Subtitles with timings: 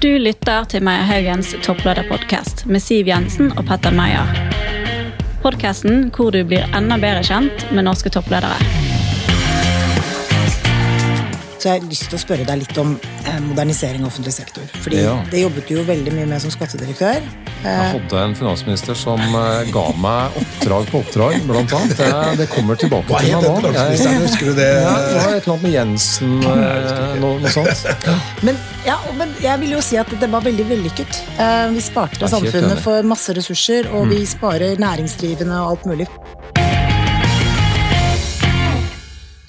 [0.00, 4.32] Du lytter til Meyer Haugens topplederpodkast med Siv Jensen og Petter Meyer.
[5.42, 8.79] Podkasten hvor du blir enda bedre kjent med norske toppledere.
[11.60, 12.94] Så jeg har lyst til å spørre deg litt om
[13.28, 14.62] eh, modernisering av offentlig sektor.
[14.80, 15.18] Fordi Ja.
[15.30, 17.20] det jobbet du jo veldig mye med som skattedirektør.
[17.60, 21.92] Jeg hadde en finansminister som eh, ga meg oppdrag på oppdrag, blant annet.
[22.00, 22.08] Det,
[22.40, 23.74] det kommer tilbake til meg nå.
[23.76, 24.70] Jeg- Husker du det?
[24.80, 27.84] Ja, det var et eller annet med Jensen, eh, noe, noe sånt.
[28.42, 28.56] Men,
[28.88, 31.20] ja, men jeg vil jo si at det var veldig vellykket.
[31.36, 36.08] Eh, Vi sparte samfunnet for masse ressurser, og vi sparer næringsdrivende og alt mulig.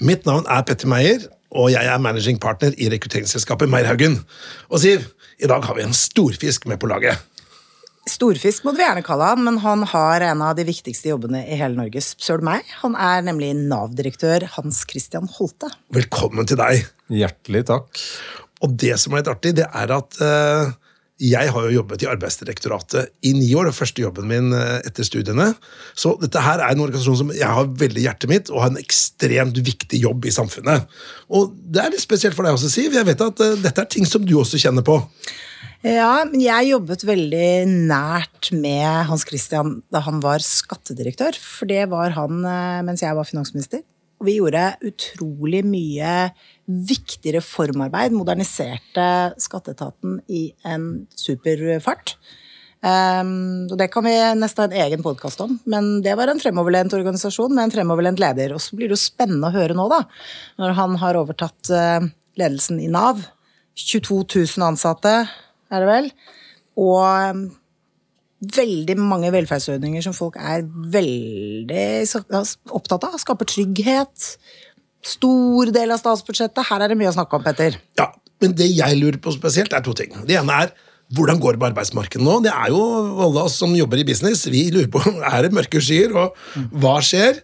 [0.02, 4.18] Mitt navn er Petter Meyer, og jeg er managing partner i rekrutteringsselskapet Meierhaugen.
[4.72, 5.04] Og Siv,
[5.42, 7.20] i dag har vi en storfisk med på laget.
[8.08, 11.58] Storfisk må du gjerne kalle han, men han har en av de viktigste jobbene i
[11.60, 12.02] hele Norge.
[12.02, 12.66] Søl meg.
[12.80, 15.70] Han er nemlig Nav-direktør Hans Christian Holte.
[15.94, 16.88] Velkommen til deg.
[17.12, 18.02] Hjertelig takk.
[18.62, 20.72] Og det som er litt artig, det er at eh,
[21.20, 25.52] jeg har jo jobbet i Arbeidsdirektoratet i ni år, første jobben min eh, etter studiene.
[25.94, 28.72] Så dette her er en organisasjon som jeg har veldig i hjertet mitt, og har
[28.72, 30.88] en ekstremt viktig jobb i samfunnet.
[31.30, 32.96] Og det er litt spesielt for deg også, Siv.
[32.96, 34.98] Jeg vet at eh, dette er ting som du også kjenner på.
[35.82, 37.52] Ja, men jeg jobbet veldig
[37.90, 43.18] nært med Hans Christian da han var skattedirektør, for det var han eh, mens jeg
[43.18, 43.82] var finansminister.
[44.22, 46.10] Og vi gjorde utrolig mye
[46.88, 49.06] viktig reformarbeid, moderniserte
[49.40, 52.16] skatteetaten i en superfart.
[52.82, 56.40] Um, og det kan vi nesten ha en egen podkast om, men det var en
[56.42, 58.56] fremoverlent organisasjon med en fremoverlent leder.
[58.56, 60.02] Og så blir det jo spennende å høre nå, da,
[60.58, 63.22] når han har overtatt eh, ledelsen i Nav.
[63.78, 64.18] 22
[64.58, 65.12] 000 ansatte,
[65.72, 66.10] er det vel.
[66.82, 67.46] Og um,
[68.42, 71.86] veldig mange velferdsordninger som folk er veldig
[72.74, 73.18] opptatt av.
[73.22, 74.32] Skaper trygghet.
[75.02, 76.62] Stor del av statsbudsjettet.
[76.68, 77.78] Her er det mye å snakke om, Petter.
[77.98, 80.14] Ja, men det jeg lurer på spesielt, er to ting.
[80.28, 80.74] Det ene er
[81.12, 82.38] hvordan går det på arbeidsmarkedet nå?
[82.44, 82.82] Det er jo
[83.26, 86.96] alle oss som jobber i business, vi lurer på er det mørke skyer, og hva
[87.04, 87.42] skjer?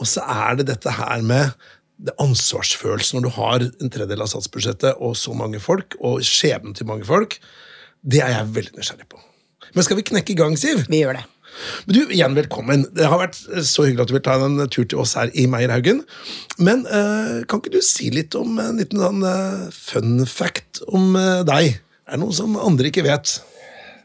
[0.00, 1.56] Og så er det dette her med
[2.00, 6.76] det ansvarsfølelsen når du har en tredjedel av statsbudsjettet og så mange folk, og skjebnen
[6.76, 7.36] til mange folk.
[8.00, 9.20] Det er jeg veldig nysgjerrig på.
[9.74, 10.86] Men skal vi knekke i gang, Siv?
[10.88, 11.26] Vi gjør det.
[11.86, 12.86] Men du, igjen velkommen.
[12.96, 15.46] Det har vært så hyggelig at du vil ta en tur til oss her i
[15.50, 16.02] Meierhaugen.
[16.62, 21.14] Men uh, kan ikke du si litt om en liten sånn uh, fun fact om
[21.18, 21.78] uh, deg?
[22.10, 23.38] Er det noe som andre ikke vet?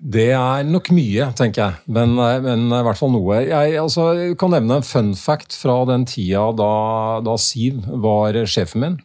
[0.06, 3.40] Det er nok mye, tenker jeg, men, eh, men i hvert fall noe.
[3.48, 6.72] Jeg altså, kan nevne en fun fact fra den tida da,
[7.26, 8.98] da Siv var sjefen min.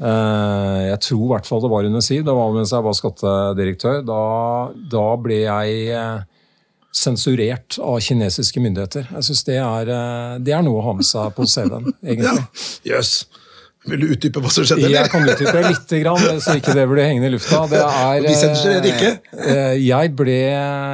[0.00, 2.24] Eh, Jeg tror i hvert fall det var under Siv.
[2.26, 4.02] Det var mens jeg var skattedirektør.
[4.08, 4.20] Da,
[4.92, 6.26] da ble jeg eh,
[6.92, 9.06] sensurert av kinesiske myndigheter.
[9.14, 12.48] Jeg syns det, eh, det er noe å ha med seg på CV-en, Ja, egentlig.
[12.90, 13.12] jøss.
[13.88, 14.84] Vil du utdype hva som skjedde?
[14.84, 14.98] eller?
[15.00, 17.62] Jeg kan utdype litt, grann, så ikke det blir hengende i lufta.
[17.70, 19.12] Det er, de sensurerer ikke.
[19.40, 20.34] eh, Jeg ble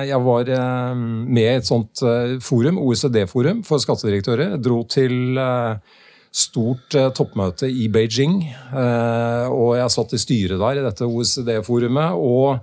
[0.06, 4.52] Jeg var eh, med i et sånt eh, forum, OECD-forum for skattedirektører.
[4.54, 5.98] Jeg dro til eh,
[6.30, 8.38] stort eh, toppmøte i Beijing,
[8.70, 12.14] eh, og jeg satt i styret der i dette OECD-forumet.
[12.14, 12.60] og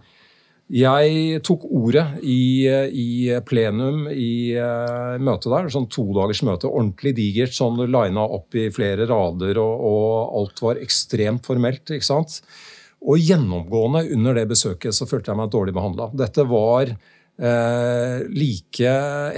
[0.74, 3.08] jeg tok ordet i, i
[3.46, 9.06] plenum i uh, møtet der, sånn todagers møte, ordentlig digert, sånn lina opp i flere
[9.10, 11.94] rader, og, og alt var ekstremt formelt.
[11.94, 12.40] ikke sant?
[13.04, 16.08] Og gjennomgående under det besøket så følte jeg meg dårlig behandla.
[16.16, 18.94] Dette var eh, like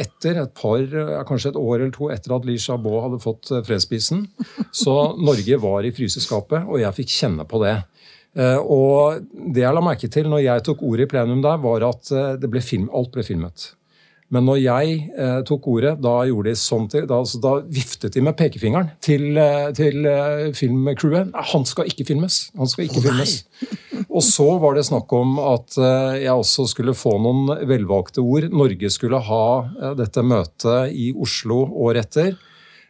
[0.05, 0.85] etter, et par,
[1.27, 4.27] kanskje et år eller to etter at Li Xiaobo hadde fått eh, fredsprisen.
[4.69, 7.79] Så Norge var i fryseskapet, og jeg fikk kjenne på det.
[8.35, 11.87] Eh, og det jeg la merke til når jeg tok ordet i plenum der, var
[11.87, 13.71] at eh, det ble film, alt ble filmet.
[14.33, 18.15] Men når jeg eh, tok ordet, da gjorde de sånn til, da, altså, da viftet
[18.15, 21.35] de med pekefingeren til, eh, til eh, filmcrewet.
[21.53, 22.39] Han skal ikke filmes!
[22.57, 23.35] Han skal ikke filmes.
[24.09, 28.49] Og så var det snakk om at eh, jeg også skulle få noen velvalgte ord.
[28.49, 29.45] Norge skulle ha
[29.99, 32.35] dette møtet i Oslo året etter.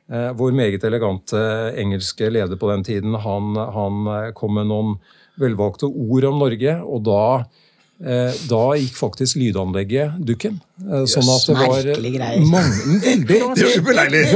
[0.05, 1.39] Vår meget elegante
[1.81, 4.91] engelske leder på den tiden han, han kom med noen
[5.41, 7.21] velvalgte ord om Norge, og da,
[8.05, 10.59] eh, da gikk faktisk lydanlegget dukken.
[10.83, 11.69] Eh, Sånn at det var
[12.51, 13.63] mange, veldig rart.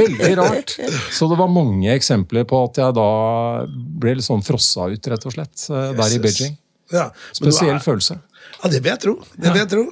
[0.00, 0.74] Veldig rart.
[1.12, 3.08] Så det var mange eksempler på at jeg da
[4.00, 6.56] ble litt sånn frossa ut, rett og slett, eh, der i Beijing.
[6.90, 8.18] Ja, Spesiell er- følelse.
[8.60, 9.12] Ja, det vil jeg tro.
[9.38, 9.84] Det vil jeg tro.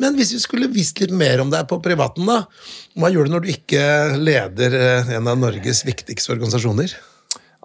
[0.00, 2.40] Men hvis vi skulle visst litt mer om deg på privaten, da.
[2.98, 3.82] Hva gjør du når du ikke
[4.18, 6.94] leder eh, en av Norges viktigste organisasjoner?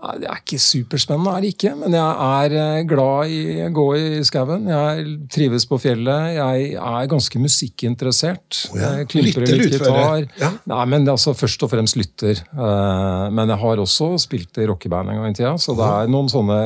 [0.01, 1.71] Det er ikke superspennende, er det ikke.
[1.77, 4.63] Men jeg er eh, glad i å gå i skauen.
[4.71, 5.03] Jeg
[5.33, 6.31] trives på fjellet.
[6.39, 8.63] Jeg er ganske musikkinteressert.
[8.71, 8.89] Oh, ja.
[9.01, 10.25] Jeg klipper litt gitar.
[10.42, 10.50] Ja.
[10.74, 12.42] Nei, men altså først og fremst lytter.
[12.50, 16.09] Eh, Men jeg har også spilt i rockeband en gang i tida, så det er
[16.12, 16.59] noen sånne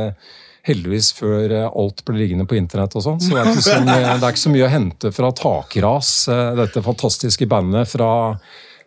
[0.66, 3.20] heldigvis før eh, alt ble liggende på internett og sånn.
[3.22, 6.14] Så det er, så mye, det er ikke så mye å hente fra Takras,
[6.62, 8.10] dette fantastiske bandet fra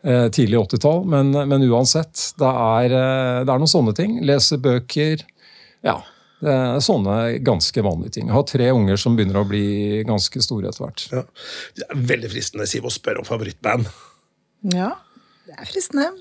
[0.05, 1.03] tidlig 80-tall.
[1.11, 2.93] Men, men, uansett, det er,
[3.43, 4.21] det er noen sånne ting.
[4.27, 5.25] Lese bøker.
[5.87, 5.99] Ja.
[6.39, 8.29] Det er sånne ganske vanlige ting.
[8.31, 11.07] Jeg har tre unger som begynner å bli ganske store etter hvert.
[11.11, 11.25] Ja.
[11.75, 13.91] Det er veldig fristende Siv, å spørre om favorittband.
[14.71, 14.93] Ja,
[15.49, 16.13] det er fristende.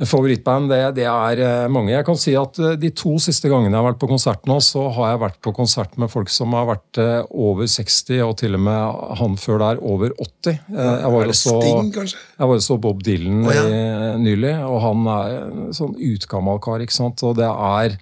[0.00, 1.92] Favorittband det, det, er eh, mange.
[1.92, 4.56] Jeg kan si at eh, De to siste gangene jeg har vært på konsert nå,
[4.64, 8.32] så har jeg vært på konsert med folk som har vært eh, over 60, og
[8.40, 10.56] til og med han før der over 80.
[10.72, 12.22] Jeg var, også, Sting, kanskje?
[12.38, 14.16] jeg var så Bob Dylan oh, ja.
[14.22, 16.80] nylig, og han er en sånn utgammal kar.
[16.80, 17.22] ikke sant?
[17.28, 18.00] Og det er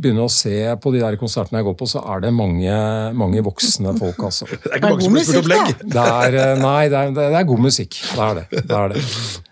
[0.00, 2.76] begynner å se på de der konsertene jeg går på, så er det mange,
[3.16, 4.22] mange voksne folk.
[4.28, 4.48] altså.
[4.50, 5.84] Det er ikke mange som blir spurt?
[5.94, 8.00] Det er, eh, nei, det er, det er, god musikk.
[8.10, 8.44] Det er det.
[8.56, 9.04] det, er det.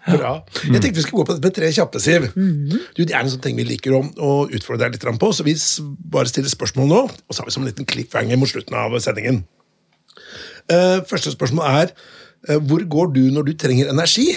[0.08, 0.32] Bra.
[0.64, 2.28] Jeg tenkte vi skulle gå på dette med tre kjappe, Siv.
[2.34, 5.46] Du, det er en sånn ting vi liker å, å utfordre deg litt på, så
[5.46, 5.56] vi
[6.12, 7.02] bare stiller spørsmål nå.
[7.08, 9.42] Og så har vi som en liten cliffhanger mot slutten av sendingen.
[10.68, 11.92] Uh, første spørsmål er
[12.50, 14.28] uh, hvor går du når du trenger energi?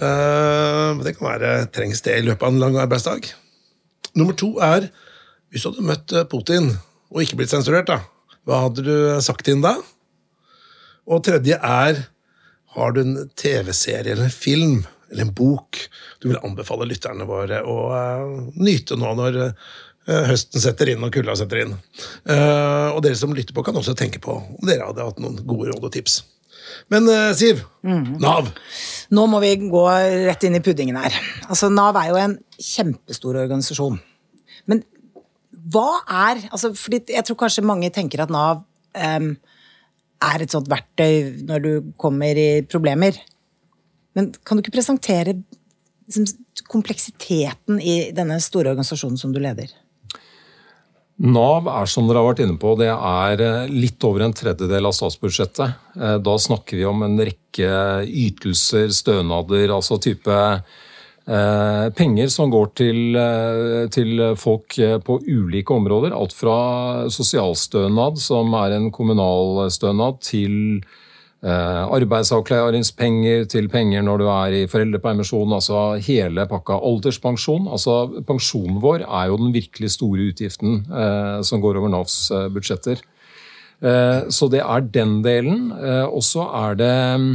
[0.00, 3.32] Uh, det kan være trengs det i løpet av en lang arbeidsdag.
[4.18, 4.88] Nummer to er
[5.50, 6.70] hvis du hadde møtt eh, Putin
[7.10, 8.00] og ikke blitt sensurert, da,
[8.46, 9.74] hva hadde du sagt til ham da?
[11.10, 12.04] Og tredje er
[12.76, 15.78] har du en TV-serie eller en film eller en bok
[16.22, 19.54] du vil anbefale lytterne våre å uh, nyte nå når uh,
[20.28, 21.72] høsten setter inn og kulda setter inn.
[22.28, 25.40] Uh, og dere som lytter på, kan også tenke på om dere hadde hatt noen
[25.42, 26.20] gode råd og tips.
[26.92, 27.08] Men
[27.38, 28.16] Siv, mm.
[28.22, 28.50] Nav.
[29.14, 29.84] Nå må vi gå
[30.26, 31.16] rett inn i puddingen her.
[31.48, 33.98] Altså, Nav er jo en kjempestor organisasjon.
[34.70, 34.82] Men
[35.70, 38.62] hva er altså, fordi Jeg tror kanskje mange tenker at Nav
[38.96, 39.32] um,
[40.20, 43.16] er et sånt verktøy når du kommer i problemer.
[44.16, 45.36] Men kan du ikke presentere
[46.10, 46.26] liksom,
[46.70, 49.72] kompleksiteten i denne store organisasjonen som du leder?
[51.20, 54.88] Nav er som dere har vært inne på, det er eh, litt over en tredjedel
[54.88, 55.74] av statsbudsjettet.
[56.00, 57.72] Eh, da snakker vi om en rekke
[58.08, 63.20] ytelser, stønader, altså type eh, penger som går til,
[63.92, 66.16] til, folk på ulike områder.
[66.16, 66.56] Alt fra
[67.12, 70.80] sosialstønad, som er en kommunalstønad, til
[71.40, 76.76] arbeidsavklaringspenger til penger når du er i foreldrepermisjon, altså hele pakka.
[76.84, 77.70] Alderspensjon.
[77.72, 77.94] altså
[78.28, 83.00] Pensjonen vår er jo den virkelig store utgiften eh, som går over Navs eh, budsjetter.
[83.80, 85.70] Eh, så det er den delen.
[85.72, 87.32] Eh, og så er det mm,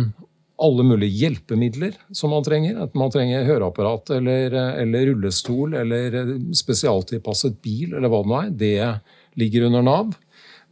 [0.65, 2.77] alle mulige hjelpemidler som man trenger.
[2.77, 8.37] Enten man trenger høreapparat eller, eh, eller rullestol eller spesialtilpasset bil eller hva det nå
[8.43, 8.53] er.
[8.61, 10.13] Det ligger under Nav.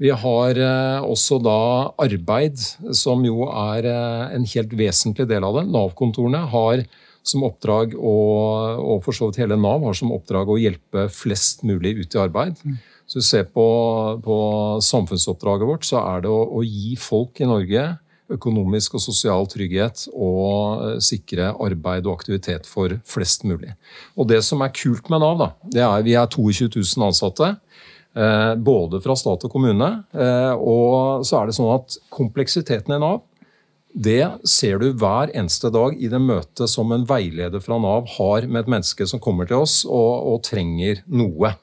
[0.01, 1.59] Vi har eh, også da
[2.01, 2.59] arbeid,
[2.97, 5.67] som jo er eh, en helt vesentlig del av det.
[5.73, 6.85] Nav-kontorene har
[7.23, 11.63] som oppdrag, og, og for så vidt hele Nav har som oppdrag å hjelpe flest
[11.67, 12.59] mulig ut i arbeid.
[12.59, 12.73] Så
[13.05, 13.67] Så du ser på,
[14.23, 14.37] på,
[14.81, 17.83] samfunnsoppdraget vårt, så er det å, å, gi folk i Norge
[18.31, 23.73] økonomisk og sosial trygghet og eh, sikre arbeid og aktivitet for flest mulig.
[24.17, 27.53] Og Det som er kult med Nav, da, det er vi er 22 000 ansatte.
[28.13, 29.89] Eh, både fra stat og kommune.
[30.13, 33.23] Eh, og så er det sånn at kompleksiteten i Nav
[33.93, 38.47] det ser du hver eneste dag i det møtet som en veileder fra Nav har
[38.49, 41.53] med et menneske som kommer til oss og, og trenger noe.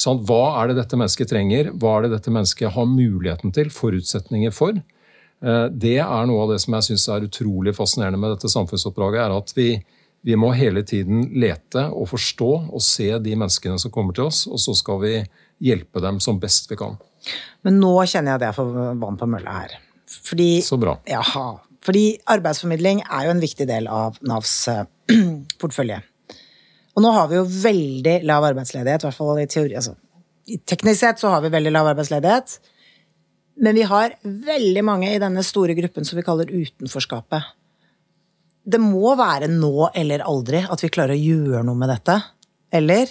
[0.00, 1.68] Sånn, hva er det dette mennesket trenger?
[1.76, 3.68] Hva er det dette mennesket har muligheten til?
[3.70, 4.80] Forutsetninger for?
[5.44, 9.20] Eh, det er noe av det som jeg syns er utrolig fascinerende med dette samfunnsoppdraget.
[9.20, 9.68] er at vi,
[10.24, 14.46] vi må hele tiden lete og forstå og se de menneskene som kommer til oss,
[14.48, 15.14] og så skal vi
[15.62, 16.96] hjelpe dem som best vi kan.
[17.64, 19.76] Men nå kjenner jeg at jeg får vann på mølla her.
[20.24, 20.98] Fordi, Så bra.
[21.08, 21.46] Jaha.
[21.84, 24.84] Fordi arbeidsformidling er jo en viktig del av Navs uh,
[25.60, 26.00] portefølje.
[26.94, 29.74] Og nå har vi jo veldig lav arbeidsledighet, i hvert fall i teori.
[29.80, 29.96] Altså,
[30.68, 32.56] teknisk sett så har vi veldig lav arbeidsledighet.
[33.64, 37.52] Men vi har veldig mange i denne store gruppen som vi kaller utenforskapet.
[38.64, 42.16] Det må være nå eller aldri at vi klarer å gjøre noe med dette.
[42.74, 43.10] Eller?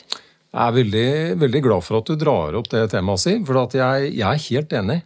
[0.53, 1.09] Jeg er veldig,
[1.41, 4.75] veldig, glad for at du drar opp det temaet, si, for jeg, jeg, er helt
[4.77, 4.99] enig.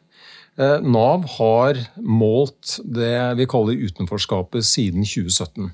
[0.60, 5.70] Eh, Nav har målt det vi kaller utenforskapet siden 2017.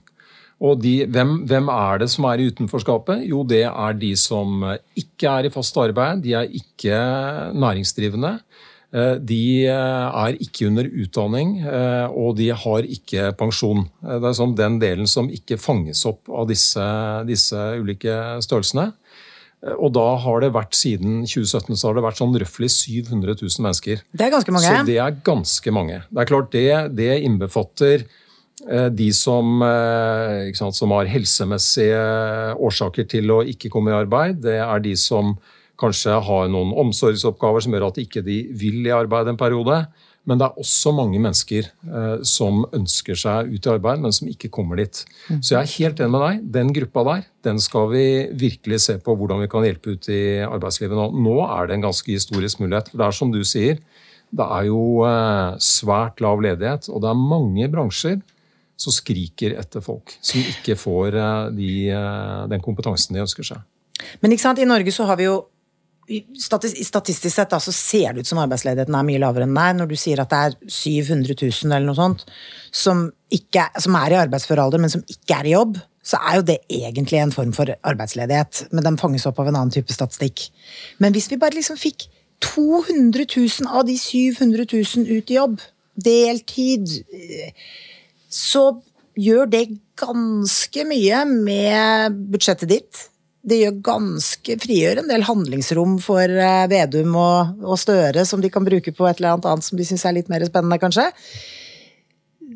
[0.64, 3.26] Og de, hvem, hvem, er det som er i utenforskapet?
[3.26, 4.62] Jo, det er de som
[5.00, 6.22] ikke er i fast arbeid.
[6.22, 7.02] De er ikke
[7.58, 8.36] næringsdrivende.
[8.94, 13.88] Eh, de er ikke under utdanning, eh, og de har ikke pensjon.
[14.06, 16.86] Det er sånn den delen som ikke fanges opp av disse,
[17.26, 18.92] disse ulike størrelsene.
[19.64, 23.64] Og da har det vært siden 2017 så har det vært sånn røftlig 700 000
[23.64, 24.02] mennesker.
[24.12, 24.68] Det er ganske mange.
[24.68, 26.02] Så det er ganske mange.
[26.10, 26.68] Det er klart det,
[26.98, 32.02] det innbefatter eh, de som, eh, sant, som, har helsemessige
[32.60, 34.42] årsaker til å ikke komme i arbeid.
[34.44, 35.38] Det er de som
[35.80, 39.86] kanskje har noen omsorgsoppgaver som gjør at ikke de vil i arbeid en periode.
[40.30, 44.30] Men det er også mange mennesker eh, som ønsker seg ut i arbeid, men som
[44.32, 45.02] ikke kommer dit.
[45.42, 46.46] Så jeg er helt enig med deg.
[46.60, 48.06] Den gruppa der den skal vi
[48.40, 51.10] virkelig se på hvordan vi kan hjelpe ut i arbeidslivet nå.
[51.26, 52.94] Nå er det en ganske historisk mulighet.
[52.94, 53.82] Det er som du sier,
[54.34, 58.22] det er jo eh, svært lav ledighet, og det er mange bransjer
[58.80, 63.62] som skriker etter folk som ikke får eh, de, eh, den kompetansen de ønsker seg.
[64.24, 65.44] Men ikke sant, i Norge så har vi jo
[66.04, 69.78] Statistisk sett da, så ser det ut som arbeidsledigheten er mye lavere enn er.
[69.78, 72.26] Når du sier at det er 700 000 eller noe sånt
[72.76, 76.40] som, ikke, som er i arbeidsfør alder, men som ikke er i jobb, så er
[76.40, 78.66] jo det egentlig en form for arbeidsledighet.
[78.76, 80.50] Men den fanges opp av en annen type statistikk.
[81.00, 82.10] Men hvis vi bare liksom fikk
[82.44, 85.62] 200 000 av de 700 000 ut i jobb,
[86.04, 86.90] deltid,
[88.28, 88.66] så
[89.16, 89.66] gjør det
[90.00, 93.04] ganske mye med budsjettet ditt
[93.44, 98.52] det gjør ganske frigjør en del handlingsrom for eh, Vedum og, og, Støre, som de
[98.52, 101.10] kan bruke på et eller annet annet som de syns er litt mer spennende, kanskje.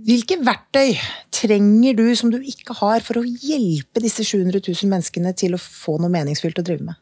[0.07, 0.93] Hvilke verktøy
[1.35, 5.61] trenger du som du ikke har, for å hjelpe disse 700 000 menneskene til å
[5.61, 7.01] få noe meningsfylt å drive med?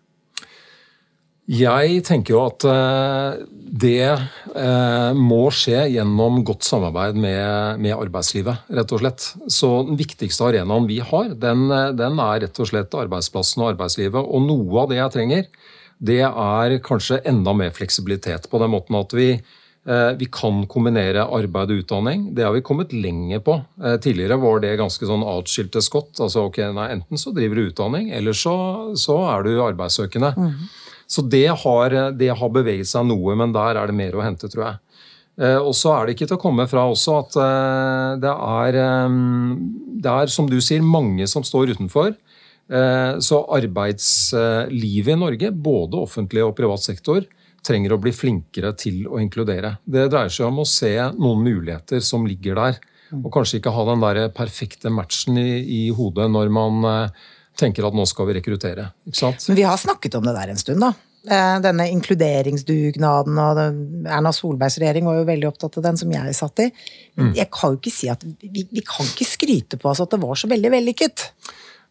[1.45, 8.93] Jeg tenker jo at eh, det eh, må skje gjennom godt samarbeid med, arbeidslivet, rett
[8.95, 9.27] og slett.
[9.53, 14.17] Så den viktigste arenaen vi har, den, den, er rett og slett arbeidsplassen og arbeidslivet.
[14.25, 15.51] Og noe av det jeg trenger,
[16.01, 18.49] det er kanskje enda mer fleksibilitet.
[18.49, 22.23] På den måten at vi, eh, vi kan kombinere arbeid og utdanning.
[22.33, 23.59] Det har vi kommet lenger på.
[24.01, 26.15] Tidligere var det ganske sånn atskilte skott.
[26.17, 28.55] altså ok, nei, Enten så driver du utdanning, eller så,
[28.97, 30.33] så er du arbeidssøkende.
[30.41, 30.65] Mm.
[31.07, 34.49] Så det har, det har, beveget seg noe, men der er det mer å hente,
[34.51, 34.81] tror jeg.
[35.35, 38.77] Eh, og så er det ikke til å komme fra også at eh, det er,
[38.79, 39.17] eh,
[40.05, 42.15] det er, som du sier, mange som står utenfor.
[42.65, 47.19] Så arbeidslivet i Norge, både offentlig og privat sektor,
[47.61, 49.75] trenger å bli flinkere til å inkludere.
[49.85, 52.79] Det dreier seg om å se noen muligheter som ligger der,
[53.19, 56.89] og kanskje ikke ha den der perfekte matchen i, i hodet når man
[57.59, 58.89] tenker at nå skal vi rekruttere.
[59.05, 60.93] Men vi har snakket om det der en stund, da.
[61.25, 63.59] Eh, denne inkluderingsdugnaden og
[64.05, 66.71] Erna Solbergs regjering var jo veldig opptatt av den, som jeg satt i.
[67.17, 67.31] Mm.
[67.33, 70.19] jeg kan jo ikke si at vi, vi kan ikke skryte på oss at det
[70.21, 71.29] var så veldig vellykket.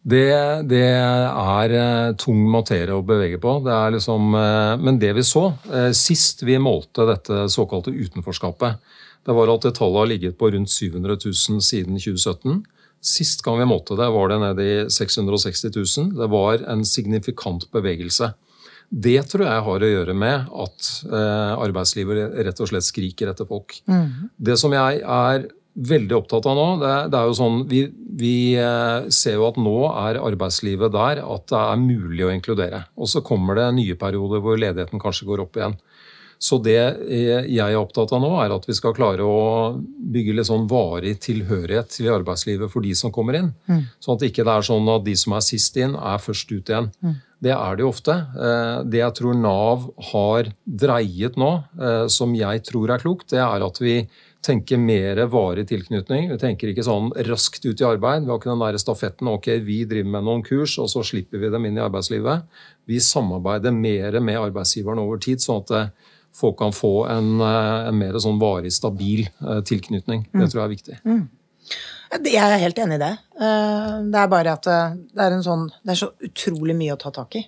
[0.05, 0.27] Det,
[0.69, 3.57] det, er uh, tung materie å bevege på.
[3.65, 5.47] Det liksom, uh, men det vi så
[5.97, 8.77] sist vi målte dette såkalte utenforskapet,
[9.25, 12.61] det var at det tallet har ligget på rundt 700 000 siden 2017.
[13.05, 16.15] Sist gang vi målte det, var det nede i 660 000.
[16.17, 18.31] Det var en signifikant bevegelse.
[18.89, 23.47] Det tror jeg har å gjøre med at eh, arbeidslivet rett og slett skriker etter
[23.49, 23.77] folk.
[23.89, 24.31] Mm.
[24.37, 28.35] Det som jeg er veldig opptatt av nå, det, det er jo sånn vi, vi,
[28.61, 32.85] eh, ser jo at nå er arbeidslivet der at det er mulig å inkludere.
[32.95, 35.75] Og så kommer det nye perioder hvor ledigheten kanskje går opp igjen.
[36.41, 40.49] Så det jeg er opptatt av nå, er at vi skal klare å bygge litt
[40.49, 43.53] sånn varig tilhørighet til arbeidslivet for de som kommer inn.
[43.69, 43.85] Mm.
[44.03, 46.73] Sånn at det ikke er sånn at de som er sist inn, er først ut
[46.73, 46.91] igjen.
[47.01, 47.15] Mm.
[47.45, 48.13] Det er det jo ofte.
[48.15, 53.41] Eh, det jeg tror Nav har dreiet nå, eh, som jeg tror er klokt, det
[53.43, 53.97] er at vi
[54.45, 56.29] tenker mer varig tilknytning.
[56.29, 58.25] Vi tenker ikke sånn raskt ut i arbeid.
[58.25, 61.41] Vi har ikke den der stafetten ok, vi driver med noen kurs, og så slipper
[61.41, 62.45] vi dem inn i arbeidslivet.
[62.85, 65.95] Vi samarbeider mer med arbeidsgiveren over tid, sånn at
[66.35, 70.27] folk kan få en, eh, en mer sånn varig, stabil eh, tilknytning.
[70.31, 70.47] Det mm.
[70.51, 70.97] tror jeg er viktig.
[71.05, 71.25] Mm.
[72.25, 73.13] Jeg er helt enig i det.
[73.39, 77.13] Eh, det er bare at det er, sånn, det er så utrolig mye å ta
[77.15, 77.45] tak i.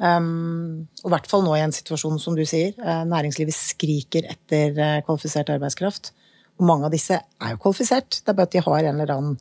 [0.00, 2.72] Um, og i hvert fall nå i en situasjon som du sier.
[2.80, 6.14] Næringslivet skriker etter kvalifisert arbeidskraft.
[6.56, 8.22] Og mange av disse er jo kvalifisert.
[8.22, 9.36] Det er bare at de har en eller annen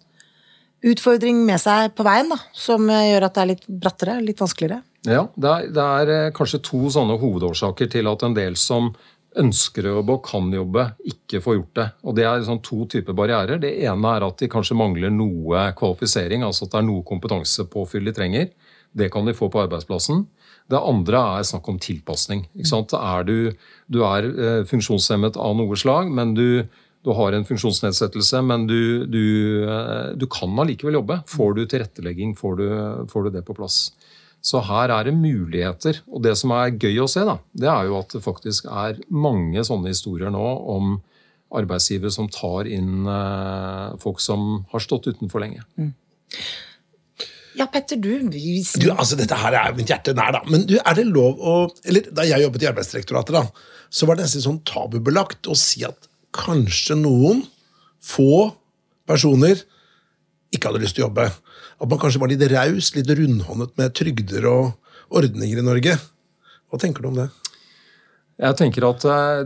[0.90, 4.84] utfordring med seg på veien da, som gjør at det er litt brattere, litt vanskeligere.
[5.08, 8.92] Ja, det er, det er, eh, kanskje to sånne hovedårsaker til at en del som
[9.40, 11.86] ønsker å jobbe og kan jobbe, ikke får gjort det.
[12.04, 13.62] Og Det er sånn to typer barrierer.
[13.62, 18.10] Det ene er at de kanskje mangler noe kvalifisering, altså at det er noe kompetansepåfyll
[18.10, 18.50] de trenger.
[18.92, 20.26] Det kan de få på arbeidsplassen.
[20.70, 22.48] Det andre er snakk om tilpasning.
[22.58, 23.54] Er du,
[23.88, 26.66] du, er eh, funksjonshemmet av noe slag, men du,
[27.06, 29.24] du har en funksjonsnedsettelse, men du, du,
[29.66, 31.22] eh, du kan allikevel jobbe.
[31.30, 32.68] Får du tilrettelegging, får du,
[33.14, 33.92] får du det på plass.
[34.42, 36.00] Så her er det muligheter.
[36.08, 39.02] Og det som er gøy å se, da, det er jo at det faktisk er
[39.12, 40.98] mange sånne historier nå om
[41.60, 45.66] arbeidsgivere som tar inn eh, folk som har stått utenfor lenge.
[45.80, 45.94] Mm.
[47.58, 50.44] Ja, Petter, du, du altså, Dette her er mitt hjerte nær, da.
[50.48, 54.16] Men du, er det lov å eller Da jeg jobbet i Arbeidsdirektoratet, da, så var
[54.16, 57.42] det nesten sånn tabubelagt å si at kanskje noen
[58.06, 58.52] få
[59.10, 59.66] personer
[60.54, 61.26] ikke hadde lyst til å jobbe.
[61.80, 65.96] At man kanskje var litt raus, litt rundhåndet med trygder og ordninger i Norge.
[66.70, 67.30] Hva tenker du om det?
[68.40, 69.40] Jeg tenker at eh,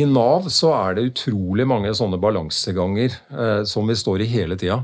[0.00, 4.56] I Nav så er det utrolig mange sånne balanseganger eh, som vi står i hele
[4.60, 4.80] tida.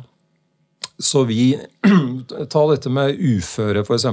[1.01, 1.55] Så vi
[2.53, 4.05] Ta dette med uføre, f.eks.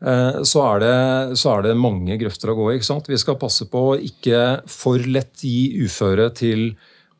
[0.00, 0.94] Eh, så, er det,
[1.40, 2.78] så er det mange grøfter å gå i.
[2.80, 6.70] Vi skal passe på å ikke for lett gi uføre til,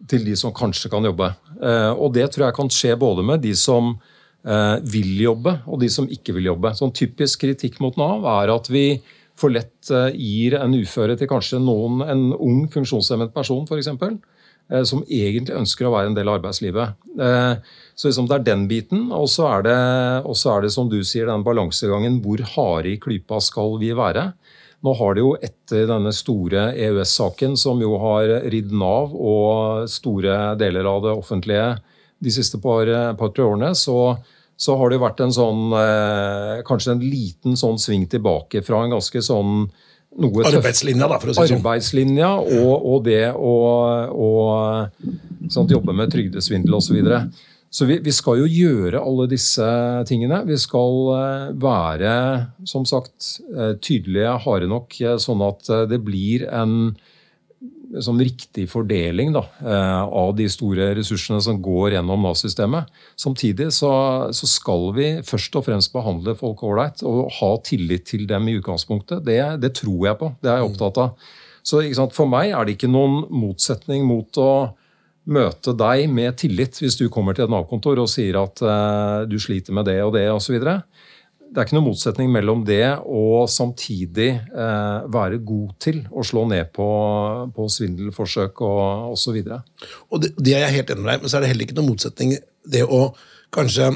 [0.09, 1.33] til de som kanskje kan jobbe.
[1.61, 3.97] Eh, og det tror jeg kan skje både med de som
[4.41, 6.71] vil jobbe, og de som ikke vil jobbe.
[6.73, 8.85] Sånn Typisk kritikk mot Nav er at vi
[9.41, 13.91] for lett eh, gir en uføre til kanskje noen, en ung funksjonshemmet person f.eks.
[14.71, 16.97] Eh, som egentlig ønsker å være en del av arbeidslivet.
[17.17, 19.09] Eh, så liksom det er den biten.
[19.17, 22.21] Og så er, er det, som du sier, den balansegangen.
[22.25, 24.31] Hvor harde i klypa skal vi være?
[24.81, 30.55] Nå har det jo etter denne store EØS-saken, som jo har ridd Nav og store
[30.61, 31.67] deler av det offentlige
[32.21, 34.19] de siste par, par årene, så
[34.61, 38.93] så har det vært en sånn eh, Kanskje en liten sånn sving tilbake fra en
[38.97, 39.71] ganske sånn
[40.21, 41.61] noe Arbeidslinja, da, for å si sånn.
[41.61, 43.53] Arbeidslinja og, og det å,
[45.47, 46.89] sånn, jobbe med trygdesvindel osv.
[46.89, 47.21] Så, videre.
[47.71, 49.69] så vi, vi, skal jo gjøre alle disse
[50.11, 50.43] tingene.
[50.50, 52.17] Vi skal eh, være
[52.69, 56.75] som sagt eh, tydelige, harde nok, sånn at det blir en
[57.99, 62.91] som riktig fordeling da, eh, av de store ressursene som går gjennom Nav-systemet.
[63.19, 63.91] Samtidig så,
[64.37, 68.59] så, skal vi først og fremst behandle folk ålreit og ha tillit til dem i
[68.61, 69.25] utgangspunktet.
[69.27, 70.33] Det, det, tror jeg på.
[70.41, 71.33] Det er jeg opptatt av.
[71.67, 71.83] Så
[72.15, 74.53] For meg er det ikke noen motsetning mot å
[75.31, 79.37] møte deg med tillit hvis du kommer til et Nav-kontor og sier at eh, du
[79.43, 80.57] sliter med det og det osv
[81.50, 86.45] det er ikke noen motsetning mellom det og samtidig eh, være god til å slå
[86.50, 86.87] ned på,
[87.57, 89.40] på svindelforsøk og osv.
[90.11, 91.78] Og det, det er jeg helt enig med deg men så er det heller ikke
[91.80, 92.37] noen motsetning
[92.71, 93.02] det å
[93.50, 93.90] kanskje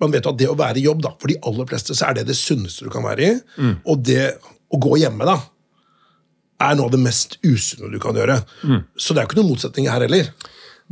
[0.00, 2.18] man vet at det å være i jobb, da, for de aller fleste, så er
[2.18, 3.36] det det sunneste du kan være i.
[3.56, 3.74] Mm.
[3.88, 4.24] Og det
[4.72, 5.38] å gå hjemme, da,
[6.62, 8.36] er noe av det mest usunne du kan gjøre.
[8.68, 8.82] Mm.
[8.96, 10.28] Så det er jo ikke noen motsetning her heller.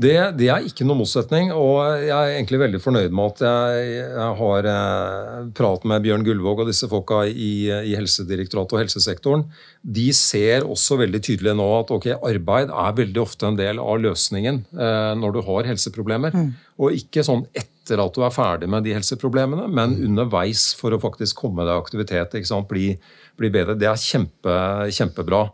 [0.01, 3.89] Det, det, er ikke noe motsetning, og jeg er egentlig veldig fornøyd med at jeg,
[3.99, 9.45] jeg har eh, pratet med Bjørn Gullvåg og disse folka i, i, Helsedirektoratet og helsesektoren.
[9.83, 14.01] De ser også veldig tydelig nå at okay, arbeid er veldig ofte en del av
[14.01, 16.37] løsningen eh, når du har helseproblemer.
[16.37, 16.51] Mm.
[16.81, 20.05] Og ikke sånn etter at du er ferdig med de helseproblemene, men mm.
[20.09, 22.39] underveis for å faktisk komme deg i aktivitet.
[22.71, 22.95] Bli,
[23.37, 23.77] bli, bedre.
[23.77, 24.57] Det er kjempe,
[24.97, 25.49] kjempebra.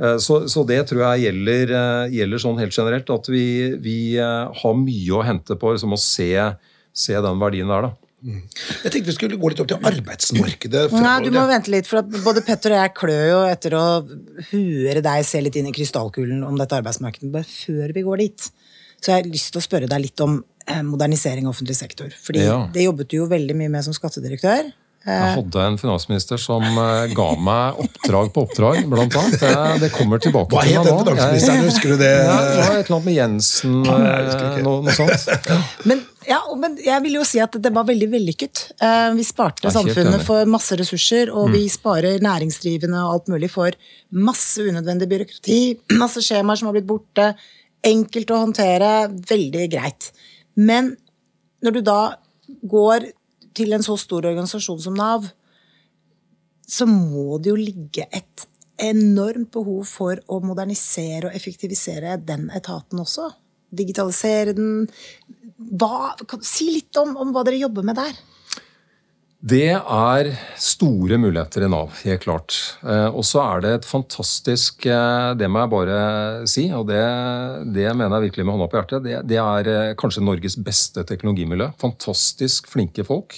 [0.00, 3.46] Eh, så, så, det tror jeg gjelder, eh, gjelder, sånn helt generelt, at vi,
[3.82, 6.30] vi eh, har mye å hente på liksom, å se,
[6.96, 7.88] se, den verdien der.
[7.88, 7.92] da.
[8.22, 8.42] Mm.
[8.84, 10.84] Jeg tenkte vi skulle gå litt opp til arbeidsmarkedet.
[10.94, 13.86] Nei, Du må vente litt, for både Petter og jeg klør jo etter å
[14.52, 17.32] høre deg se litt inn i krystallkulen om dette arbeidsmarkedet.
[17.34, 18.48] bare før vi går dit,
[19.02, 20.38] så jeg har jeg lyst til å spørre deg litt om
[20.86, 22.12] modernisering av offentlig sektor.
[22.22, 22.60] Fordi ja.
[22.70, 24.70] det jobbet du jo veldig mye med som skattedirektør.
[25.02, 25.32] Jeg eh.
[25.34, 29.40] hadde en finansminister som eh, ga meg oppdrag på oppdrag, blant annet.
[29.40, 30.92] Det, det kommer tilbake Hva til meg nå.
[30.94, 32.10] Hva het den finansministeren, husker du det?
[32.22, 35.48] Ja, det var et eller annet med Jensen, eh, noe, noe sånt.
[35.90, 38.62] Men, ja, men jeg vil jo si at det var veldig vellykket.
[39.18, 41.56] Vi sparte samfunnet for masse ressurser, og mm.
[41.56, 43.74] vi sparer næringsdrivende og alt mulig for
[44.14, 45.58] masse unødvendig byråkrati,
[46.02, 47.32] masse skjemaer som har blitt borte.
[47.90, 48.92] Enkelt å håndtere,
[49.32, 50.12] veldig greit.
[50.54, 50.94] Men
[51.66, 52.00] når du da
[52.70, 53.10] går
[53.56, 55.28] til en så stor organisasjon som Nav,
[56.68, 58.46] så må det jo ligge et
[58.82, 63.28] enormt behov for å modernisere og effektivisere den etaten også.
[63.72, 64.86] Digitalisere den.
[65.78, 68.16] Hva, si litt om, om hva dere jobber med der.
[69.42, 72.54] Det er store muligheter i Nav, helt klart.
[72.86, 75.96] Eh, og så er det et fantastisk eh, Det må jeg bare
[76.46, 77.00] si, og det,
[77.74, 79.02] det mener jeg virkelig med hånda på hjertet.
[79.02, 81.72] Det, det, er eh, kanskje Norges beste teknologimiljø.
[81.82, 83.34] Fantastisk flinke folk.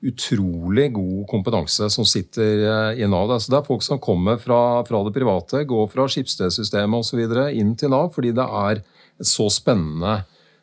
[0.00, 3.36] Utrolig god kompetanse som sitter i Nav.
[3.36, 7.26] Så det er folk som kommer fra, fra det private, går fra skipsstedsystemet osv.
[7.52, 10.22] inn til Nav fordi det er et så spennende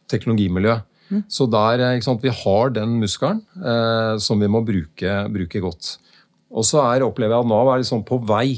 [0.10, 0.80] teknologimiljø.
[1.10, 1.24] Mm.
[1.32, 5.98] Så der, eh, sant, vi har den muskelen eh, som vi må bruke, bruke godt.
[6.50, 8.58] Og så er, opplever jeg at Nav er liksom på vei.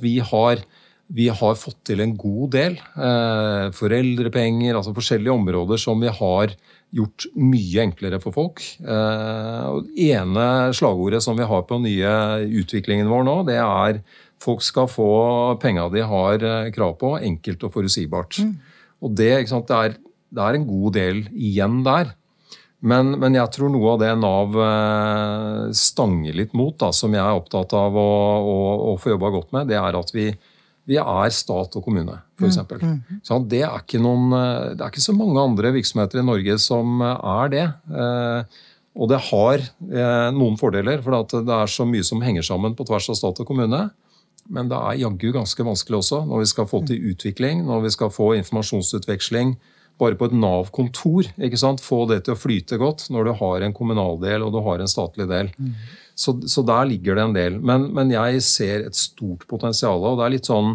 [0.00, 0.64] Vi har,
[1.08, 2.76] vi, har, fått til en god del.
[2.76, 6.56] Eh, foreldrepenger, altså forskjellige områder som vi har
[6.90, 8.62] gjort mye enklere for folk.
[8.82, 12.12] Eh, og ene slagordet som vi har på nye
[12.60, 14.02] utviklingen vår nå, det er
[14.40, 15.10] folk skal få
[15.62, 18.40] penga de har eh, krav på, enkelt og forutsigbart.
[18.44, 18.54] Mm.
[19.00, 19.98] Og det, sant, det er
[20.30, 22.14] det er en god del igjen der.
[22.80, 27.20] Men, men, jeg tror noe av det Nav eh, stanger litt mot, da, som jeg
[27.20, 28.56] er opptatt av å, å,
[28.92, 30.30] å få jobba godt med, det er at vi,
[30.88, 32.62] vi er stat og kommune, f.eks.
[32.70, 33.20] Mm, mm.
[33.26, 37.04] Så det, er noen, eh, det er ikke så mange andre virksomheter i Norge som
[37.04, 37.66] er det.
[37.92, 38.60] Eh,
[39.00, 42.86] Og det har eh, noen fordeler, for det er så mye som henger sammen på
[42.88, 43.84] tvers av stat og kommune.
[44.50, 47.92] Men det er jaggu ganske vanskelig også når vi skal få til utvikling, når vi
[47.94, 49.54] skal få informasjonsutveksling
[50.00, 51.30] bare på et Nav-kontor.
[51.38, 51.82] ikke sant?
[51.84, 54.80] Få det til å flyte godt når du har en kommunal del og du har
[54.80, 55.52] en statlig del.
[55.58, 55.74] Mm.
[56.20, 57.60] Så, så, der ligger det en del.
[57.64, 60.02] Men, men, jeg ser et stort potensial.
[60.04, 60.74] Og det er litt sånn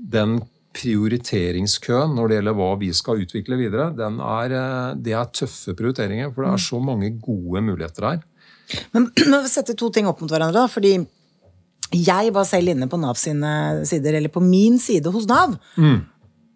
[0.00, 0.40] den
[0.74, 6.30] prioriteringskøen når det gjelder hva vi skal utvikle videre, er, eh, det er tøffe prioriteringer.
[6.34, 8.20] For det er så mange gode muligheter her.
[8.94, 10.62] Men vi setter to ting opp mot hverandre.
[10.62, 10.94] da, fordi
[11.90, 15.58] jeg var selv inne på Nav sine sider, eller på min side hos Nav.
[15.74, 16.00] Mm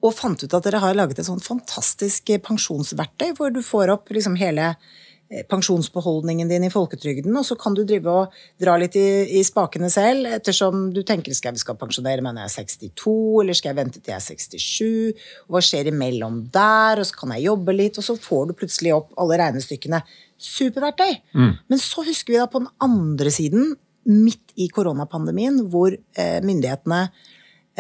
[0.05, 3.93] og fant ut at dere har laget et sånt fantastisk eh, pensjonsverktøy, hvor du får
[3.95, 8.77] opp liksom hele eh, pensjonsbeholdningen din i folketrygden, og så kan du drive og dra
[8.81, 9.07] litt i,
[9.39, 13.15] i spakene selv, ettersom du tenker skal jeg skal pensjonere meg når jeg er 62,
[13.45, 17.23] eller skal jeg vente til jeg er 67, og hva skjer imellom der, og så
[17.23, 20.03] kan jeg jobbe litt, og så får du plutselig opp alle regnestykkene.
[20.45, 21.17] Superverktøy!
[21.33, 21.57] Mm.
[21.73, 23.73] Men så husker vi da på den andre siden,
[24.05, 27.07] midt i koronapandemien, hvor eh, myndighetene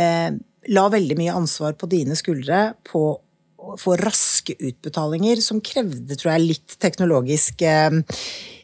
[0.00, 0.30] eh,
[0.72, 3.04] la veldig mye ansvar på dine skuldre på
[3.64, 8.00] å få raske utbetalinger, som krevde, tror jeg, litt teknologisk eh,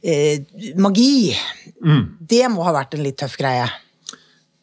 [0.05, 0.43] eh,
[0.77, 1.33] magi.
[1.81, 2.03] Mm.
[2.21, 3.69] Det må ha vært en litt tøff greie.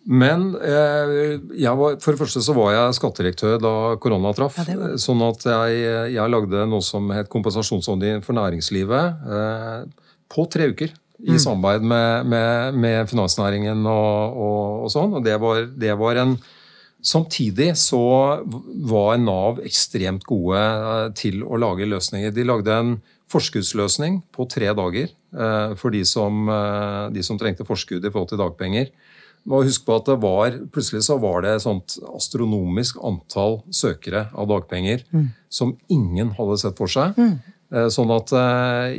[0.08, 4.56] Men eh, var, for det første så var jeg skattedirektør da korona traff.
[4.64, 5.82] Ja, sånn at jeg,
[6.14, 9.82] jeg, lagde noe som het kompensasjonsordning for næringslivet eh,
[10.32, 10.96] på tre uker.
[11.18, 11.42] I mm.
[11.42, 15.18] samarbeid med, med, med finansnæringen og, og, og, sånn.
[15.18, 16.38] Og det var, det var en
[17.08, 18.02] Samtidig så
[18.90, 22.34] var Nav ekstremt gode eh, til å lage løsninger.
[22.36, 22.98] De lagde en
[23.32, 28.34] forskuddsløsning på tre dager eh, for de som, eh, de som trengte forskudd i forhold
[28.34, 28.92] til dagpenger.
[29.48, 34.26] Og husk på at det var, Plutselig så var det et sånt astronomisk antall søkere
[34.36, 35.30] av dagpenger mm.
[35.48, 37.16] som ingen hadde sett for seg.
[37.16, 37.38] Mm.
[37.68, 38.94] Eh, sånn at eh,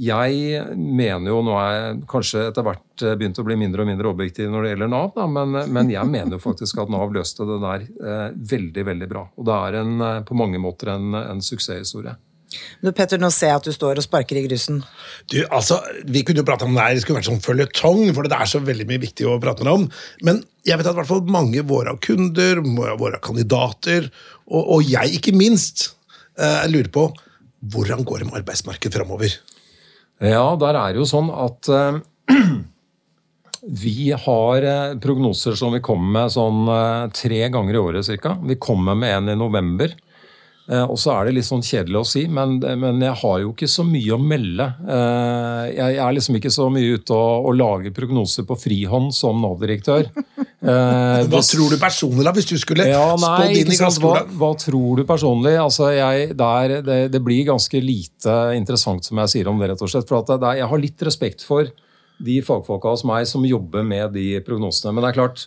[0.00, 3.90] jeg mener jo Nå er jeg kanskje etter hvert eh, begynt å bli mindre og
[3.90, 7.12] mindre objektiv når det gjelder Nav, da, men, men, jeg mener jo faktisk at Nav
[7.12, 7.84] løste det der
[8.54, 9.26] veldig veldig bra.
[9.36, 9.92] Og det er en,
[10.24, 12.16] på mange måter en, en suksesshistorie.
[12.80, 14.80] Du, Petter, nå ser jeg at du står og sparker i grusen.
[15.28, 18.24] Du, altså, Vi kunne jo prate om det her, det skulle vært sånn føljetong, for
[18.24, 19.84] det er så veldig mye viktig å prate om.
[20.24, 22.64] Men jeg vet at i hvert fall mange våre kunder,
[22.96, 24.08] våre kandidater,
[24.48, 25.90] og, og jeg ikke minst,
[26.40, 27.10] eh, lurer på
[27.60, 29.34] hvordan går det med arbeidsmarkedet framover?
[30.22, 31.98] Ja, der er det jo sånn at uh,
[33.82, 38.36] vi har uh, prognoser som vi kommer med sånn uh, tre ganger i året ca.
[38.42, 39.94] Vi kommer med en i november.
[40.68, 43.52] Eh, og så er det litt sånn kjedelig å si, men, men, jeg har jo
[43.54, 44.66] ikke så mye å melde.
[44.84, 49.40] Eh, jeg er liksom ikke så mye ute og, og lager prognoser på frihånd som
[49.44, 50.12] Nav-direktør.
[50.58, 54.24] Eh, hva tror du personlig, da, hvis du skulle ja, spådd inn i glasskula?
[54.26, 55.52] Hva, hva, tror du personlig?
[55.62, 59.84] Altså, jeg, der, det, det, blir ganske lite interessant, som jeg sier om det, rett
[59.86, 60.10] og slett.
[60.10, 61.70] For det, jeg har litt respekt for
[62.18, 64.96] de fagfolka hos meg som jobber med de prognosene.
[64.96, 65.46] Men det er klart,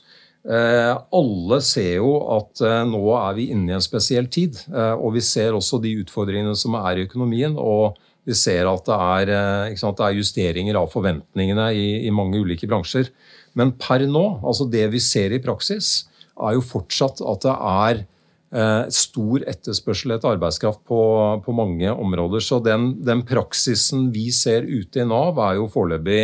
[0.49, 4.57] alle ser jo at eh, nå er vi inne i en spesiell tid.
[4.73, 7.57] Eh, og vi ser også de utfordringene som er i økonomien.
[7.57, 12.37] og vi ser at det er, sant, det er justeringer av forventningene i, i, mange
[12.37, 13.09] ulike bransjer.
[13.57, 16.05] Men per nå, altså det vi ser i praksis,
[16.37, 21.01] er jo fortsatt at det er eh, stor etterspørsel etter arbeidskraft på,
[21.41, 22.45] på mange områder.
[22.45, 26.21] Så den, den, praksisen vi ser ute i Nav, er jo foreløpig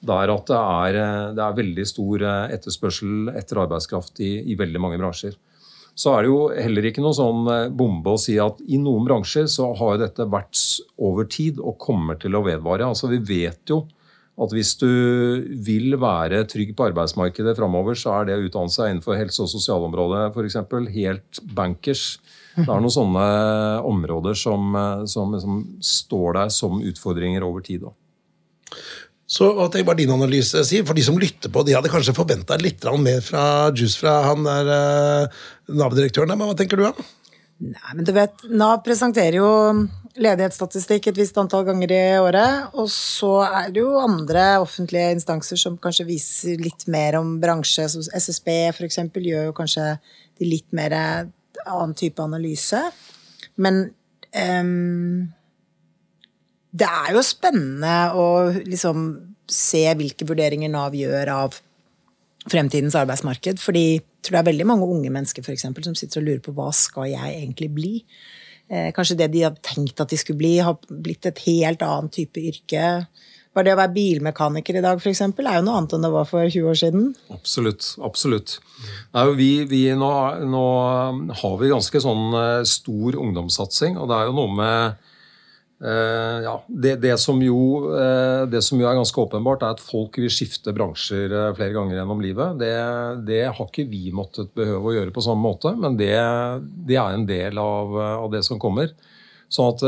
[0.00, 4.56] der at det er, eh, det er, veldig stor eh, etterspørsel etter arbeidskraft i, i,
[4.58, 5.34] veldig mange bransjer.
[5.98, 9.06] Så er det jo heller ikke noe sånn eh, bombe å si at i noen
[9.08, 10.62] bransjer så har dette vært
[11.02, 12.86] over tid og kommer til å vedvare.
[12.86, 13.84] Altså Vi vet jo
[14.38, 14.86] at hvis du
[15.66, 19.50] vil være trygg på arbeidsmarkedet framover, så er det å utdanne seg innenfor helse- og
[19.50, 20.60] sosialområdet f.eks.
[20.94, 22.04] helt bankers.
[22.54, 23.24] Det er noen sånne
[23.86, 24.78] områder som,
[25.10, 27.82] som, som står der som utfordringer over tid.
[27.82, 27.98] Også.
[29.28, 30.86] Så hva tenker bare din analyse sier?
[30.88, 34.46] For de som lytter på, de hadde kanskje forventa litt mer fra Juice fra han
[34.46, 36.32] der uh, Nav-direktøren.
[36.32, 37.08] Men hva tenker du, da?
[37.58, 39.50] Nei, men du vet, Nav presenterer jo
[40.18, 42.72] ledighetsstatistikk et visst antall ganger i året.
[42.80, 47.84] Og så er det jo andre offentlige instanser som kanskje viser litt mer om bransje.
[48.08, 49.02] SSB f.eks.
[49.12, 49.90] gjør jo kanskje
[50.40, 52.80] de litt mer annen type analyse.
[53.60, 53.90] Men
[54.32, 55.34] um
[56.70, 58.28] det er jo spennende å
[58.66, 59.08] liksom
[59.48, 61.60] se hvilke vurderinger Nav gjør av
[62.48, 63.60] fremtidens arbeidsmarked.
[63.62, 66.44] Fordi jeg tror det er veldig mange unge mennesker for eksempel, som sitter og lurer
[66.44, 67.94] på hva skal jeg egentlig bli.
[68.68, 72.14] Eh, kanskje det de hadde tenkt at de skulle bli, har blitt et helt annet
[72.18, 72.84] type yrke.
[73.56, 76.12] Bare det å være bilmekaniker i dag for eksempel, er jo noe annet enn det
[76.12, 77.06] var for 20 år siden.
[77.32, 77.94] Absolutt.
[78.04, 78.58] absolutt.
[79.40, 80.12] Vi, vi, nå,
[80.52, 80.64] nå,
[81.40, 85.07] har vi ganske sånn eh, stor ungdomssatsing, og det er jo noe med
[85.78, 87.58] Uh, ja, det, det, som jo,
[87.92, 91.76] uh, det, som jo, er ganske åpenbart, er at folk vil skifte bransjer uh, flere
[91.76, 92.56] ganger gjennom livet.
[92.58, 92.72] Det,
[93.28, 97.28] det, har ikke vi måttet behøve å gjøre på samme måte, men det, er en
[97.28, 98.90] del av, av, det som kommer.
[99.48, 99.82] Sånn at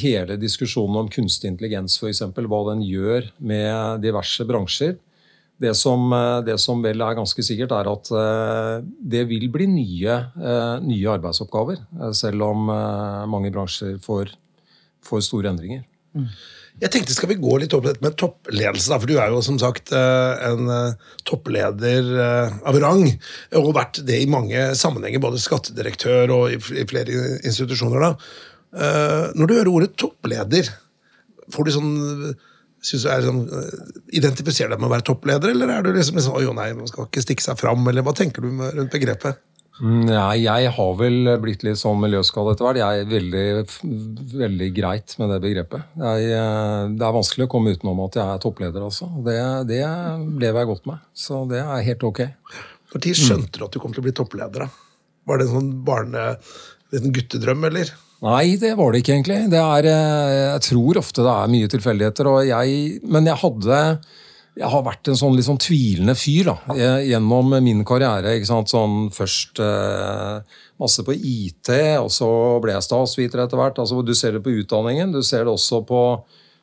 [0.00, 4.96] hele diskusjonen om kunstig intelligens, f.eks., hva den gjør med diverse bransjer,
[5.62, 6.10] det som,
[6.42, 8.10] det som, vel er ganske sikkert, er at
[9.14, 10.16] det vil bli nye,
[10.82, 11.84] nye arbeidsoppgaver.
[12.18, 12.66] Selv om
[13.30, 14.34] mange bransjer får
[15.06, 15.84] får store endringer.
[16.14, 16.28] Mm.
[16.82, 18.90] Jeg tenkte Skal vi gå litt over dette med toppledelse?
[18.90, 23.06] Da, for Du er jo som sagt eh, en eh, toppleder eh, av rang,
[23.54, 28.08] og har vært det i mange sammenhenger, både skattedirektør og i flere institusjoner.
[28.08, 28.12] da.
[29.38, 30.66] Når du hører ordet toppleder,
[31.54, 31.92] får du sånn
[32.84, 33.44] synes du er sånn,
[34.18, 37.06] Identifiserer deg med å være toppleder, eller er du liksom, liksom jo nei, man skal
[37.06, 39.38] ikke stikke seg fram, eller hva tenker du rundt begrepet?
[39.82, 42.78] Nei, jeg har vel blitt litt sånn miljøskade etter hvert.
[42.78, 43.46] Jeg er veldig,
[44.44, 45.88] veldig greit med det begrepet.
[45.98, 49.08] Jeg, eh, det er vanskelig å komme utenom at jeg er toppleder, altså.
[49.26, 49.34] Det,
[49.72, 49.82] det
[50.44, 51.02] lever jeg godt med.
[51.10, 52.22] Så det er helt ok.
[52.94, 54.68] Når skjønte du at du kom til å bli toppleder?
[55.26, 56.30] Var det en sånn barne...
[56.94, 57.88] En guttedrøm, eller?
[58.22, 59.38] Nei, det var det ikke egentlig.
[59.50, 62.30] Det er, eh, jeg tror ofte det er mye tilfeldigheter.
[62.46, 63.80] Jeg, men jeg hadde
[64.54, 68.36] jeg har vært en sånn litt sånn tvilende fyr da, gjennom min karriere.
[68.36, 72.28] ikke sant, sånn Først eh, masse på IT, og så
[72.62, 73.80] ble jeg statsviter etter hvert.
[73.82, 76.02] altså Du ser det på utdanningen, du ser det også på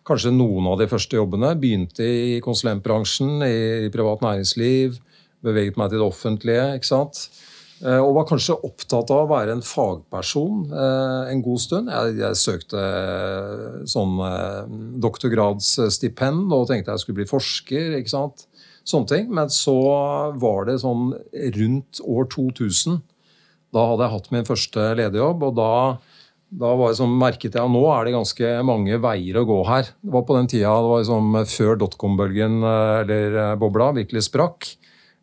[0.08, 1.52] kanskje noen av de første jobbene.
[1.60, 4.96] Begynte i konsulentbransjen, i privat næringsliv,
[5.44, 6.68] beveget meg til det offentlige.
[6.80, 7.26] ikke sant,
[7.82, 11.90] og var kanskje opptatt av å være en fagperson eh, en god stund.
[11.90, 14.20] Jeg, jeg søkte eh, sånn
[15.02, 17.96] doktorgradsstipend og tenkte jeg skulle bli forsker.
[17.98, 18.46] ikke sant?
[18.86, 19.32] Sånne ting.
[19.34, 19.76] Men så
[20.42, 21.16] var det sånn
[21.58, 23.02] rundt år 2000.
[23.74, 25.74] Da hadde jeg hatt min første lederjobb, og da,
[26.62, 29.94] da sånn, merket jeg at nå er det ganske mange veier å gå her.
[30.04, 34.74] Det var på den tida det var liksom før dotcom-bølgen eller bobla virkelig sprakk.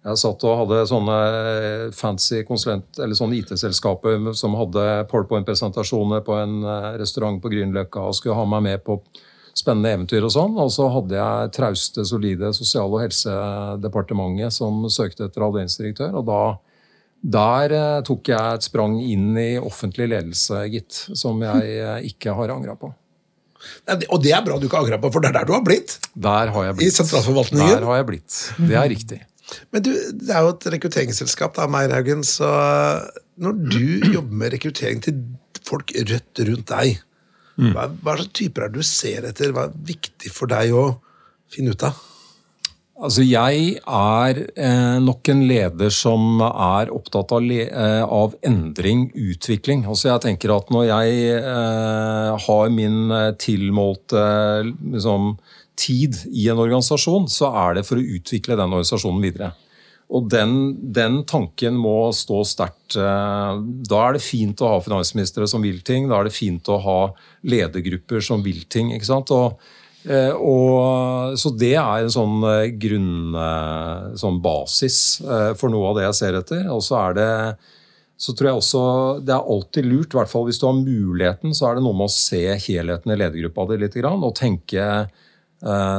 [0.07, 1.17] Jeg satt og hadde sånne
[1.97, 8.15] fancy konsulent, eller sånne IT-selskaper som hadde PowerPoint-presentasjoner på en eh, restaurant på Grünerløkka og
[8.17, 9.01] skulle ha meg med på
[9.59, 10.55] spennende eventyr og sånn.
[10.63, 16.15] Og så hadde jeg trauste, solide Sosial- og helsedepartementet som søkte etter avdelingsdirektør.
[16.21, 16.43] Og da
[17.19, 21.03] der eh, tok jeg et sprang inn i offentlig ledelse, gitt.
[21.19, 22.93] Som jeg eh, ikke har angra på.
[23.89, 25.97] Og det er bra du ikke angrer på, for det er der du har blitt.
[26.15, 26.93] Der har jeg blitt.
[26.93, 27.75] I sentralforvaltningen.
[27.75, 28.37] Der har jeg blitt.
[28.63, 29.19] Det er riktig.
[29.73, 32.51] Men du, det er jo et rekrutteringsselskap, da, Meierhaugen, så
[33.41, 33.85] når du
[34.17, 35.23] jobber med rekruttering til
[35.69, 37.01] folk rødt rundt deg,
[37.57, 37.73] mm.
[37.73, 39.55] hva, hva slags typer er det du ser etter?
[39.57, 40.87] Hva er viktig for deg å
[41.53, 41.99] finne ut av?
[42.99, 49.85] Altså, Jeg er eh, nok en leder som er opptatt av, eh, av, endring, utvikling.
[49.87, 54.25] Altså, jeg tenker at Når jeg eh, har min eh, tilmålte
[54.67, 55.37] liksom,
[55.79, 59.53] tid i en organisasjon, så er det for å utvikle den organisasjonen videre.
[60.09, 60.53] Og den,
[60.95, 62.97] den tanken må stå sterkt.
[62.97, 63.59] Eh,
[63.91, 66.09] da er det fint å ha finansministre som vil ting.
[66.09, 67.01] Da er det fint å ha
[67.49, 68.95] ledergrupper som vil ting.
[68.97, 69.33] ikke sant?
[69.37, 69.61] Og,
[70.09, 73.37] eh, og, så det er en sånn eh, grunn,
[74.17, 75.21] sånn basis
[75.61, 76.65] for noe av det jeg ser etter.
[76.73, 77.33] Og så er det
[78.19, 78.81] så tror jeg også
[79.23, 81.95] det er alltid lurt, i hvert fall hvis du har muligheten, så er det noe
[81.95, 84.87] med å se helheten i ledergruppa di litt og tenke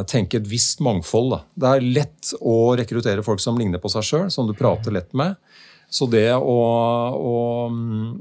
[0.09, 1.33] tenke et visst mangfold.
[1.33, 1.39] Da.
[1.51, 5.11] Det er lett å rekruttere folk som ligner på seg sjøl, som du prater lett
[5.17, 5.35] med.
[5.89, 6.59] Så det å,
[7.17, 8.19] å um,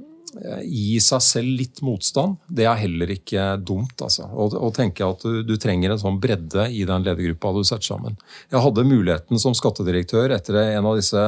[0.65, 3.97] gi seg selv litt motstand, det er heller ikke dumt.
[4.05, 4.29] Altså.
[4.29, 8.19] Å, tenke at du, du, trenger en sånn bredde i den ledergruppa du setter sammen.
[8.53, 11.25] Jeg hadde muligheten som skattedirektør etter en av disse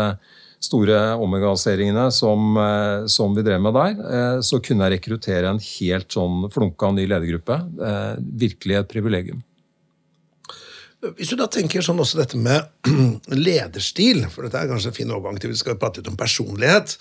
[0.61, 5.63] store omorganiseringene som, eh, som, vi drev med der, eh, så kunne jeg rekruttere en
[5.65, 7.57] helt sånn flunka ny ledergruppe.
[8.21, 9.41] Virkelig et privilegium.
[11.01, 12.91] Hvis du da tenker sånn også dette med
[13.49, 16.99] lederstil, for dette er kanskje en fin overgang til vi skal prate litt om personlighet.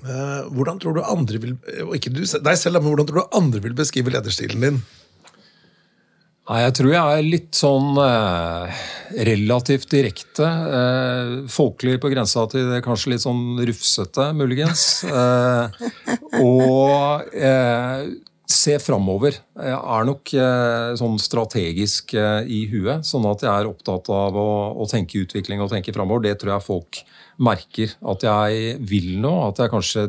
[0.00, 3.36] Eh, hvordan tror du andre vil og ikke du, deg selv, men hvordan tror du
[3.36, 4.80] andre vil beskrive lederstilen din?
[6.44, 8.82] Nei, Jeg tror jeg er litt sånn eh,
[9.28, 10.44] relativt direkte.
[10.80, 14.84] Eh, folkelig på grensa til det kanskje litt sånn rufsete, muligens.
[15.08, 15.86] Eh,
[16.42, 18.08] og eh,
[18.50, 19.38] se framover.
[19.56, 24.36] Jeg er nok eh, sånn strategisk eh, i huet, sånn at jeg er opptatt av
[24.36, 26.26] å, å tenke utvikling og tenke framover.
[26.26, 27.00] Det tror jeg folk
[27.44, 27.96] merker.
[28.12, 30.06] At jeg vil nå, at jeg kanskje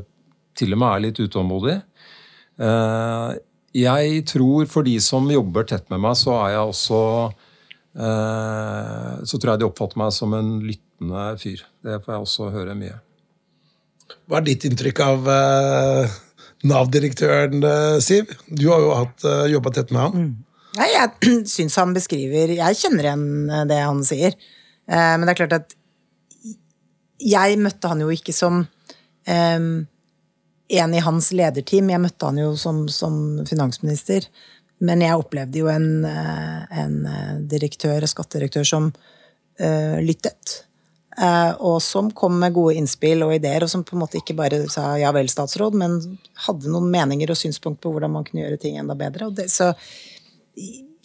[0.56, 1.78] til og med er litt utålmodig.
[2.60, 3.32] Eh,
[3.76, 7.02] jeg tror for de som jobber tett med meg, så er jeg også
[7.95, 11.62] Så tror jeg de oppfatter meg som en lyttende fyr.
[11.80, 12.98] Det får jeg også høre mye.
[14.28, 15.30] Hva er ditt inntrykk av
[16.65, 18.34] Nav-direktøren, eh, Siv.
[18.49, 20.28] Du har jo hatt uh, jobba tett med ham.
[20.75, 24.38] Nei, jeg syns han beskriver Jeg kjenner igjen eh, det han sier.
[24.89, 25.75] Eh, men det er klart at
[27.25, 29.69] jeg møtte han jo ikke som um,
[30.67, 31.89] en i hans lederteam.
[31.89, 33.15] Jeg møtte han jo som, som
[33.47, 34.28] finansminister.
[34.84, 40.58] Men jeg opplevde jo en, eh, en eh, direktør, skattedirektør som uh, lyttet.
[41.15, 44.36] Eh, og som kom med gode innspill og ideer, og som på en måte ikke
[44.36, 45.99] bare sa ja vel, statsråd, men
[46.47, 49.30] hadde noen meninger og synspunkt på hvordan man kunne gjøre ting enda bedre.
[49.36, 49.71] Det, så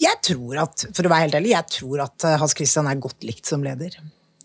[0.00, 3.02] jeg tror at, for å være helt ærlig, jeg tror at eh, Hans Christian er
[3.02, 4.00] godt likt som leder.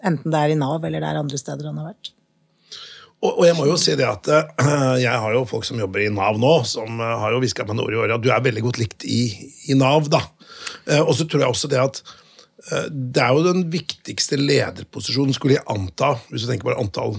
[0.05, 2.11] Enten det er i Nav eller det er andre steder han har vært.
[3.23, 6.03] Og, og jeg må jo si det at uh, jeg har jo folk som jobber
[6.03, 8.65] i Nav nå, som har jo hviska meg år i året at du er veldig
[8.67, 9.23] godt likt i,
[9.71, 10.21] i Nav, da.
[11.01, 12.03] Og så tror jeg også det at
[12.89, 17.13] det er jo den viktigste lederposisjonen, skulle jeg anta, hvis du tenker på antall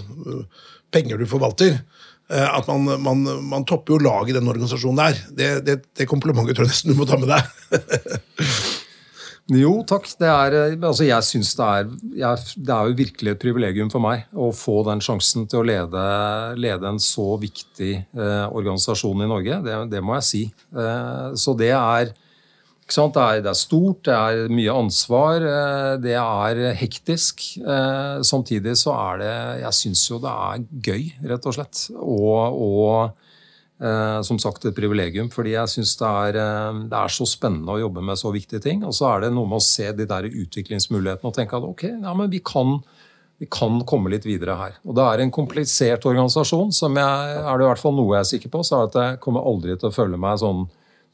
[0.95, 1.79] penger du forvalter.
[2.27, 5.21] At man, man, man topper jo laget i den organisasjonen der.
[5.31, 7.47] Det, det, det komplimentet tror jeg nesten du må ta med deg.
[9.55, 10.09] Jo, takk.
[10.19, 14.03] Det er, altså jeg synes det er, jeg, det er jo virkelig et privilegium for
[14.03, 16.07] meg å få den sjansen til å lede,
[16.59, 19.61] lede en så viktig eh, organisasjon i Norge.
[19.63, 20.43] Det, det må jeg si.
[20.75, 22.11] Eh, så det er,
[22.87, 27.43] det er, det er stort, det er mye ansvar, eh, det er hektisk.
[27.59, 31.89] Eh, samtidig så er det Jeg syns jo det er gøy, rett og slett.
[31.99, 33.17] og, og
[33.77, 38.01] Eh, som sagt et privilegium, fordi jeg syns det, det, er så spennende å jobbe
[38.09, 38.81] med så viktige ting.
[38.89, 41.85] Og så er det noe med å se de der utviklingsmulighetene og tenke at ok,
[41.91, 42.79] ja, men vi kan,
[43.37, 44.79] vi kan komme litt videre her.
[44.89, 48.23] Og det er en komplisert organisasjon, som jeg, er det i hvert fall noe jeg
[48.23, 50.65] er sikker på, så er at jeg kommer aldri til å føle meg sånn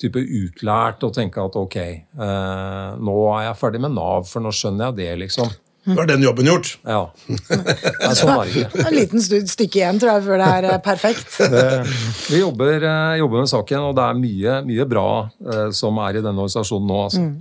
[0.00, 4.52] type utlært og tenke at ok, eh, nå er jeg ferdig med Nav, for nå
[4.54, 5.52] skjønner jeg det, liksom.
[5.82, 6.68] Nå er den jobben gjort.
[6.86, 7.00] Ja.
[7.26, 8.84] Nei, sånn er det ikke.
[8.86, 11.38] En liten stykke igjen, tror jeg, før det er eh, perfekt.
[12.30, 16.20] vi jobber, eh, jobber, med saken, og det er mye, mye bra uh, som er
[16.20, 17.00] i denne organisasjonen nå.
[17.08, 17.24] Altså.
[17.26, 17.40] Mm.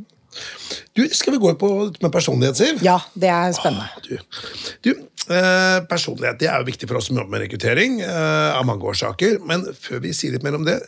[0.98, 1.70] Du, skal vi gå på
[2.02, 2.82] med personlighet, Siv?
[2.86, 3.88] Ja, det er spennende.
[3.88, 4.18] Ah, du,
[4.88, 4.92] du
[5.30, 8.88] eh, personlighet det er jo viktig for oss som jobber med rekruttering, eh, av mange
[8.88, 9.40] årsaker.
[9.48, 10.80] Men før vi sier litt mer om det,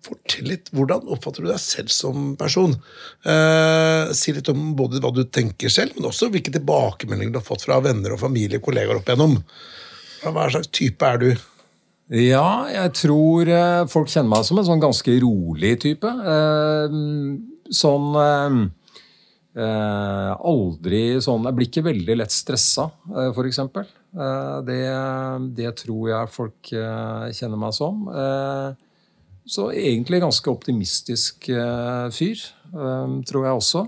[0.00, 0.70] Fortell litt.
[0.72, 2.72] Hvordan oppfatter du deg selv som person?
[3.28, 7.46] Eh, si litt om både hva du tenker selv, men også hvilke tilbakemeldinger du har
[7.46, 9.36] fått fra venner og familie og kollegaer opp igjennom.
[10.24, 11.30] Hva slags type er du?
[12.10, 16.10] Ja, jeg tror eh, folk kjenner meg som en sånn ganske rolig type.
[16.10, 16.96] Eh,
[17.70, 18.60] sånn eh,
[20.50, 22.86] Aldri sånn Jeg blir ikke veldig lett stressa,
[23.34, 23.58] f.eks.
[24.66, 24.82] Det,
[25.58, 28.06] det tror jeg folk kjenner meg som.
[29.50, 32.38] Eh, så egentlig ganske optimistisk uh, fyr,
[32.72, 33.86] um, tror jeg også.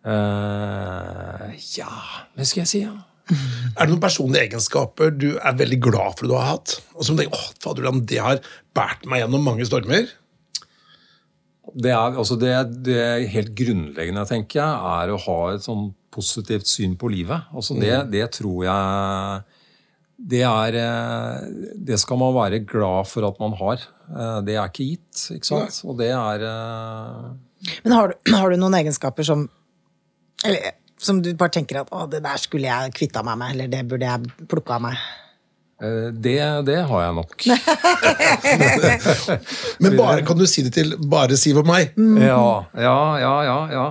[0.00, 1.90] Uh, ja,
[2.34, 2.82] hva skal jeg si?
[2.82, 2.96] Ja?
[3.76, 6.80] Er det noen personlige egenskaper du er veldig glad for du har hatt?
[6.96, 8.40] Og som tenker, åh, fader, det har
[8.74, 10.08] båret meg gjennom mange stormer?
[11.70, 12.50] Det, er, altså det,
[12.82, 17.46] det helt grunnleggende tenker jeg, er å ha et sånn positivt syn på livet.
[17.54, 18.10] Altså det, mm.
[18.10, 19.59] det tror jeg
[20.20, 23.86] det, er, eh, det skal man være glad for at man har.
[24.10, 25.80] Eh, det er ikke gitt, ikke sant?
[25.88, 27.30] Og det er eh,
[27.86, 29.48] Men har du, har du, noen egenskaper som
[30.44, 33.72] eller, som du bare tenker at å, det der skulle jeg kvitta meg med, eller
[33.72, 35.02] det burde jeg plukka av meg?
[35.80, 36.36] Det,
[36.68, 37.44] det, har jeg nok.
[39.84, 41.94] Men bare, kan du si det til bare Siv og meg?
[41.96, 42.18] Mm.
[42.20, 43.86] Ja, ja, ja, ja, ja.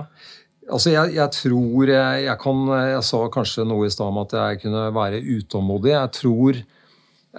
[0.70, 4.34] Altså, jeg, jeg tror jeg, jeg, kan Jeg sa kanskje noe i stad om at
[4.36, 5.94] jeg kunne være utålmodig.
[5.94, 6.60] Jeg tror,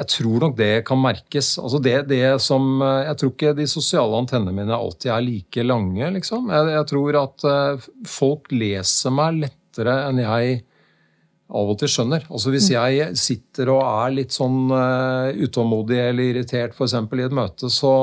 [0.02, 1.54] jeg tror nok det kan merkes.
[1.62, 6.12] Altså det, det, som Jeg tror ikke de sosiale antennene mine alltid er like lange,
[6.18, 6.52] liksom.
[6.52, 10.60] Jeg, tror at uh, folk leser meg lettere enn jeg
[11.52, 12.28] av og til skjønner.
[12.32, 12.76] Altså Hvis mm.
[12.78, 16.96] jeg sitter og er litt sånn uh, utålmodig eller irritert f.eks.
[16.96, 17.94] i et møte, så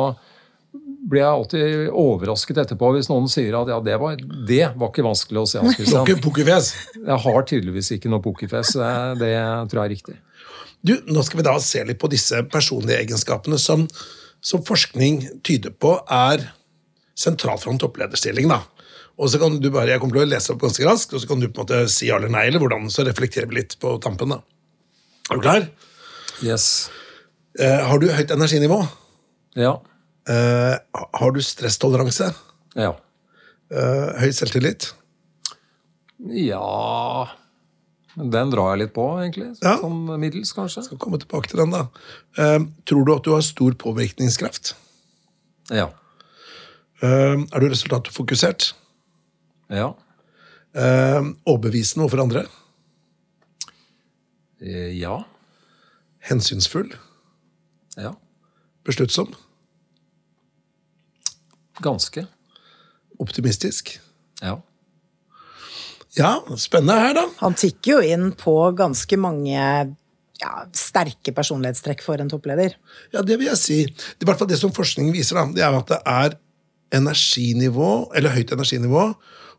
[1.08, 5.06] blir jeg alltid overrasket etterpå hvis noen sier at ja, det var, det var ikke
[5.06, 5.62] vanskelig å se.
[5.62, 6.04] Hans Christian.
[6.98, 8.74] Jeg har tydeligvis ikke noe pokerfjes.
[9.20, 9.30] Det
[9.70, 10.16] tror jeg er riktig.
[10.84, 13.86] Du, Nå skal vi da se litt på disse personlige egenskapene som,
[14.44, 16.44] som forskning tyder på er
[17.18, 18.52] sentralt for en topplederstilling.
[18.52, 18.60] da.
[19.18, 21.26] Og så kan du bare, Jeg kommer til å lese opp ganske raskt, og så
[21.30, 23.74] kan du på en måte si ja eller nei, eller hvordan, så reflekterer vi litt
[23.82, 24.36] på tampen.
[24.36, 24.42] da.
[25.32, 25.66] Er du klar?
[26.44, 26.90] Yes.
[27.58, 28.78] Eh, har du høyt energinivå?
[29.58, 29.80] Ja.
[30.28, 32.32] Uh, har du stresstoleranse?
[32.76, 32.92] Ja.
[33.72, 34.90] Uh, høy selvtillit?
[36.18, 37.28] Ja
[38.16, 39.52] Den drar jeg litt på, egentlig.
[39.62, 39.76] Ja.
[39.80, 40.84] Sånn middels, kanskje.
[40.84, 41.86] Skal komme tilbake til den, da.
[42.36, 44.74] Uh, tror du at du har stor påvirkningskraft?
[45.72, 45.90] Ja.
[47.04, 48.70] er du resultatfokusert?
[49.68, 49.90] Ja.
[50.72, 52.46] overbevisende overfor andre?
[54.96, 55.18] ja.
[56.24, 56.88] Hensynsfull?
[58.00, 58.14] Ja.
[58.88, 59.36] Besluttsom?
[61.84, 62.26] Ganske.
[63.22, 63.96] Optimistisk?
[64.42, 64.56] Ja.
[66.18, 67.24] Ja, spennende her, da.
[67.42, 69.58] Han tikker jo inn på ganske mange
[70.38, 72.74] ja, sterke personlighetstrekk for en toppleder.
[73.14, 73.78] Ja, det vil jeg si.
[73.90, 76.36] Det, I hvert fall det som forskningen viser, da, det er at det er
[76.98, 79.04] energinivå, eller høyt energinivå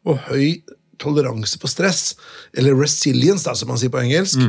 [0.09, 0.61] og høy
[0.99, 2.15] toleranse for stress,
[2.57, 4.41] eller resilience, da, som man sier på engelsk.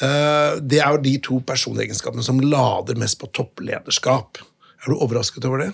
[0.00, 4.40] Eh, Det er jo de to personegenskapene som lader mest på topplederskap.
[4.80, 5.70] Er du overrasket over det?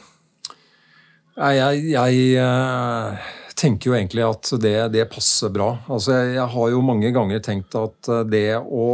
[1.37, 5.74] Jeg, jeg eh, tenker jo egentlig at det, det passer bra.
[5.84, 8.87] Altså, jeg, jeg har jo mange ganger tenkt at eh, det å,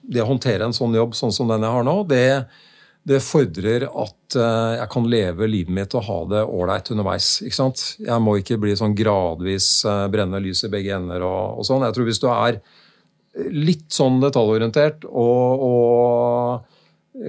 [0.00, 2.24] det håndtere en sånn jobb sånn som den jeg har nå, det,
[3.04, 7.34] det fordrer at eh, jeg kan leve livet mitt og ha det ålreit underveis.
[7.44, 7.84] ikke sant?
[8.00, 11.84] Jeg må ikke bli sånn gradvis brenne lys i begge ender og, og sånn.
[11.84, 12.62] Jeg tror hvis du er
[13.52, 16.69] litt sånn detaljorientert og, og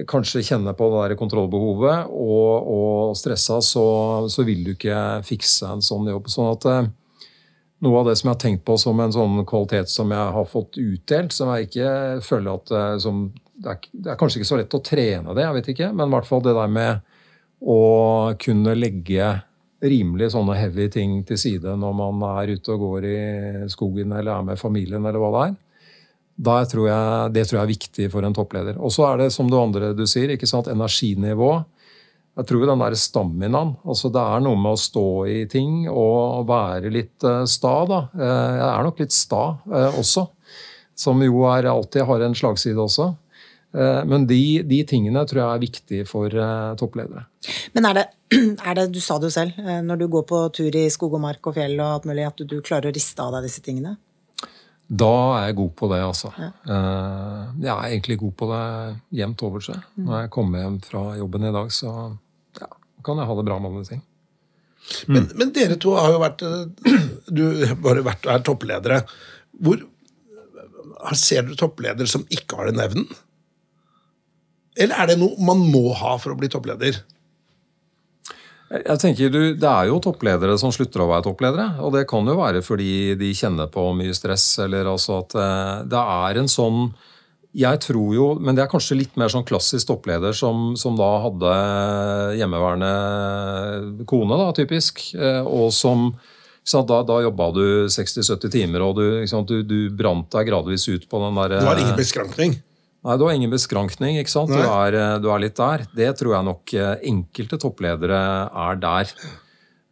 [0.08, 3.84] kanskje kjenner på det der kontrollbehovet og, og stressa, så,
[4.30, 6.30] så vil du ikke fikse en sånn jobb.
[6.30, 6.90] Sånn at eh,
[7.82, 10.50] noe av det som jeg har tenkt på som en sånn kvalitet som jeg har
[10.50, 13.24] fått utdelt, som jeg ikke føler at eh, som,
[13.54, 16.08] det, er, det er kanskje ikke så lett å trene det, jeg vet ikke, men
[16.08, 17.18] i hvert fall det der med
[17.62, 17.80] å
[18.42, 19.32] kunne legge
[19.82, 23.20] rimelig sånne heavy ting til side når man er ute og går i
[23.70, 25.54] skogen eller er med familien eller hva det er.
[26.40, 28.78] Tror jeg, det tror jeg er viktig for en toppleder.
[28.80, 31.64] Og så er det som det andre du sier, ikke sant, energinivå.
[32.32, 36.46] Jeg tror den der staminaen altså Det er noe med å stå i ting og
[36.48, 37.74] være litt eh, sta.
[37.88, 37.98] da.
[38.16, 40.24] Eh, Jeg er nok litt sta eh, også,
[40.96, 43.12] som jo er, alltid har en slagside også.
[43.72, 46.34] Men de, de tingene tror jeg er viktige for
[46.76, 47.22] toppledere.
[47.72, 48.02] Men er det,
[48.68, 51.22] er det, du sa det jo selv, når du går på tur i skog og
[51.24, 53.64] mark og fjell og alt mulig, at du, du klarer å riste av deg disse
[53.64, 53.94] tingene?
[54.92, 56.30] Da er jeg god på det, altså.
[56.36, 58.64] Eh, Jeg er egentlig god på det
[59.22, 59.78] jevnt over seg.
[59.96, 61.92] Når jeg kommer hjem fra jobben i dag, så
[62.60, 62.68] ja,
[63.06, 64.02] kan jeg ha det bra med alle ting.
[65.06, 66.98] Men, men dere to har jo vært eh,
[67.38, 69.02] Du har bare vært er toppledere.
[69.62, 69.80] Hvor
[71.18, 73.08] Ser du toppledere som ikke har den evnen?
[74.78, 77.00] Eller er det noe man må ha for å bli toppleder?
[78.72, 81.66] Jeg tenker du, Det er jo toppledere som slutter å være toppledere.
[81.84, 85.82] Og det kan jo være fordi de kjenner på mye stress, eller altså at eh,
[85.92, 86.86] det er en sånn
[87.52, 91.08] jeg tror jo, men det er kanskje litt mer sånn klassisk toppleder som, som da
[91.26, 91.50] hadde
[92.40, 95.02] hjemmeværende kone, da, typisk.
[95.14, 96.14] eh, Og som
[96.64, 101.18] Da, da jobba du 60-70 timer, og du, du, du brant deg gradvis ut på
[101.24, 102.54] den der Du har ingen beskrankning.
[103.02, 104.18] Nei, du har ingen beskrankning.
[104.20, 104.50] ikke sant?
[104.52, 105.86] Du er, eh, du er litt der.
[105.94, 108.20] Det tror jeg nok eh, enkelte toppledere
[108.52, 109.10] er der.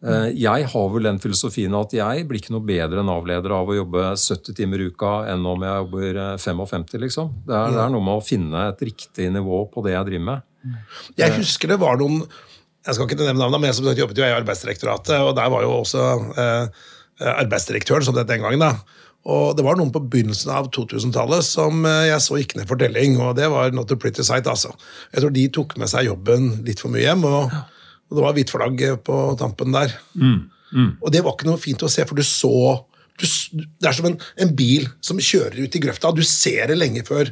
[0.00, 3.74] Eh, Jeg har vel den filosofien at jeg blir ikke noe bedre Nav-leder av å
[3.76, 7.34] jobbe 70 timer i uka enn om jeg jobber eh, 55, liksom.
[7.50, 10.24] Det er, det er noe med å finne et riktig nivå på det jeg driver
[10.30, 10.46] med.
[11.18, 12.22] Jeg husker det var noen
[12.86, 15.66] Jeg skal ikke nevne navnet, men jeg som jobbet jo i Arbeidsdirektoratet, og der var
[15.66, 16.06] jo også
[16.40, 16.88] eh,
[17.42, 18.62] arbeidsdirektøren, som det den gangen.
[18.62, 18.70] da.
[19.28, 22.80] Og det var noen på begynnelsen av 2000-tallet som eh, jeg så gikk ned for
[22.80, 24.72] telling, og det var not a pretty sight, altså.
[25.12, 27.52] Jeg tror de tok med seg jobben litt for mye hjem, og,
[28.08, 29.92] og det var hvitt flagg på tampen der.
[31.02, 32.54] Og det var ikke noe fint å se, for du så
[33.20, 33.26] du,
[33.60, 36.14] Det er som en, en bil som kjører ut i grøfta.
[36.16, 37.28] Du ser det lenge før,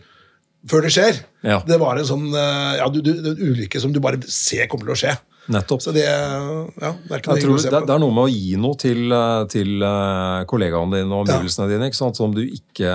[0.69, 1.23] før det skjer.
[1.47, 1.63] Ja.
[1.65, 4.91] Det var en sånn eh, ja, du, du, en ulykke som du bare ser kommer
[4.91, 5.17] til å skje.
[5.49, 5.81] Nettopp.
[5.81, 9.43] Så det, ja, det er det, det er noe med å gi noe til, eh,
[9.49, 11.89] til eh, kollegaene dine og omgivelsene dine.
[11.89, 12.21] ikke sant?
[12.21, 12.93] Som du ikke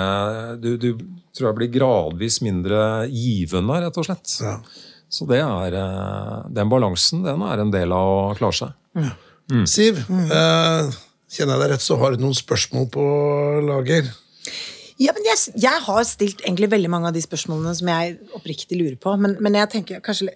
[0.62, 0.90] du, du
[1.34, 4.36] tror jeg blir gradvis mindre givende, rett og slett.
[4.46, 4.58] Ja.
[5.14, 9.10] Så det er, eh, den balansen den er en del av å klare seg.
[9.70, 10.94] Siv, eh,
[11.34, 13.08] kjenner jeg deg rett, så har du noen spørsmål på
[13.66, 14.14] lager.
[15.02, 18.78] Ja, men jeg, jeg har stilt egentlig veldig mange av de spørsmålene som jeg oppriktig
[18.78, 20.30] lurer på, men, men jeg tenker kanskje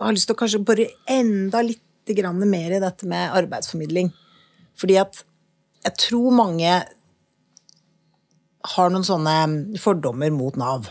[0.00, 4.08] har lyst til å kanskje bore enda litt mer i dette med arbeidsformidling.
[4.74, 5.20] Fordi at
[5.84, 6.72] jeg tror mange
[8.74, 10.88] har noen sånne fordommer mot Nav.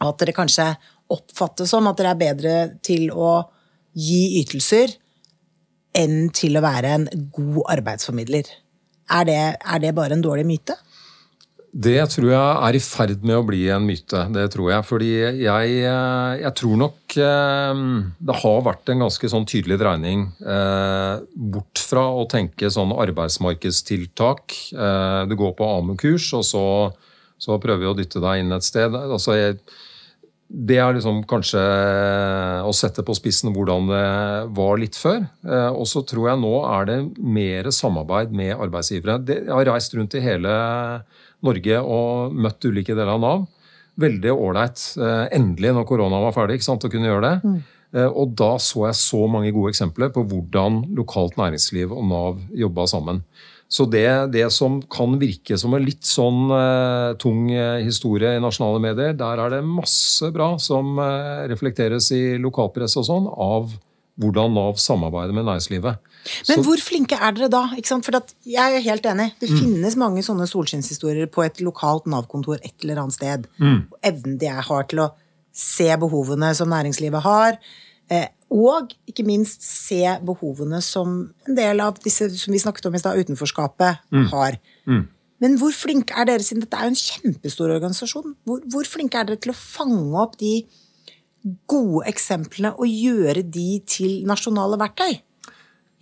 [0.00, 0.70] Og at dere kanskje
[1.12, 3.42] oppfattes som at dere er bedre til å
[3.92, 4.96] gi ytelser
[5.96, 8.48] enn til å være en god arbeidsformidler.
[9.12, 10.76] Er det, er det bare en dårlig myte?
[11.72, 14.26] Det tror jeg er i ferd med å bli en myte.
[14.34, 14.84] Det tror jeg.
[14.84, 15.08] Fordi
[15.40, 17.84] jeg, eh, jeg tror nok eh,
[18.28, 24.58] det har vært en ganske sånn tydelig dreining eh, bort fra å tenke sånn arbeidsmarkedstiltak.
[25.30, 26.66] Du går på AMU-kurs, og så,
[27.40, 28.92] så prøver vi å dytte deg inn et sted.
[28.92, 29.56] Altså, jeg,
[30.52, 31.60] det er liksom kanskje
[32.68, 34.02] å sette på spissen hvordan det
[34.56, 35.22] var litt før.
[35.48, 39.16] Eh, Og så tror jeg nå er det mer samarbeid med arbeidsgivere.
[39.26, 40.52] Jeg har reist rundt i hele
[41.42, 43.46] Norge og møtt ulike deler av Nav.
[43.98, 44.84] Veldig ålreit.
[45.00, 47.36] eh, Endelig, når korona var ferdig, ikke sant, å kunne gjøre det.
[47.44, 47.62] Mm.
[48.16, 52.86] og da så jeg så mange gode eksempler på hvordan lokalt næringsliv og Nav jobba
[52.88, 53.18] sammen.
[53.72, 58.42] Så det, det, som kan virke som en litt sånn uh, tung uh, historie i
[58.42, 63.72] nasjonale medier, der er det masse bra som uh, reflekteres i lokalpress og sånn, av
[64.20, 66.10] hvordan Nav samarbeider med næringslivet.
[66.48, 67.62] Men Så, hvor flinke er dere da?
[68.04, 69.30] For jeg er helt enig.
[69.40, 69.56] Det mm.
[69.62, 73.48] finnes mange sånne solskinnshistorier på et lokalt Nav-kontor et eller annet sted.
[73.56, 73.80] Mm.
[74.04, 75.08] Evnen de har til å
[75.56, 77.56] se behovene som næringslivet har.
[78.12, 81.14] Eh, og ikke minst se behovene som
[81.48, 84.26] en del av disse som vi snakket om i stad, utenforskapet mm.
[84.34, 84.58] har.
[84.84, 85.06] Mm.
[85.42, 89.18] Men hvor flinke er dere, siden dette er jo en kjempestor organisasjon, hvor, hvor flinke
[89.18, 90.60] er dere til å fange opp de
[91.70, 95.16] gode eksemplene og gjøre de til nasjonale verktøy?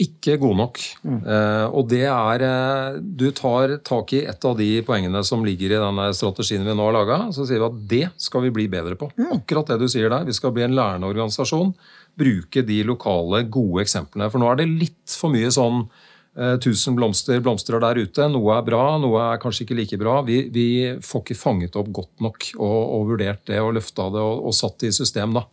[0.01, 0.79] Ikke god nok.
[1.05, 1.19] Mm.
[1.29, 5.75] Eh, og det er eh, Du tar tak i et av de poengene som ligger
[5.75, 7.19] i denne strategien vi nå har laga.
[7.37, 9.11] Så sier vi at det skal vi bli bedre på.
[9.21, 9.35] Mm.
[9.43, 10.25] Akkurat det du sier der.
[10.29, 11.75] Vi skal bli en lærende organisasjon.
[12.21, 14.31] Bruke de lokale, gode eksemplene.
[14.33, 15.85] For nå er det litt for mye sånn
[16.37, 18.29] eh, tusen blomster blomstrer der ute.
[18.33, 20.19] Noe er bra, noe er kanskje ikke like bra.
[20.27, 20.67] Vi, vi
[21.05, 24.57] får ikke fanget opp godt nok og, og vurdert det og løfta det og, og
[24.57, 25.39] satt det i system.
[25.39, 25.47] da.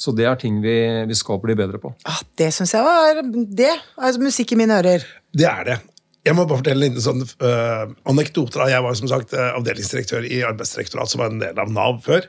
[0.00, 0.74] Så det er ting vi,
[1.08, 1.92] vi skal bli bedre på.
[2.08, 3.20] Ah, det syns jeg var
[3.60, 5.04] det er musikk i mine ører.
[5.36, 5.80] Det er det.
[6.24, 8.64] Jeg må bare fortelle en liten sånn uh, anekdote.
[8.68, 12.28] Jeg var som sagt uh, avdelingsdirektør i Arbeidsdirektoratet, som var en del av Nav før.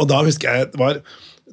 [0.00, 1.02] Og da husker jeg det var,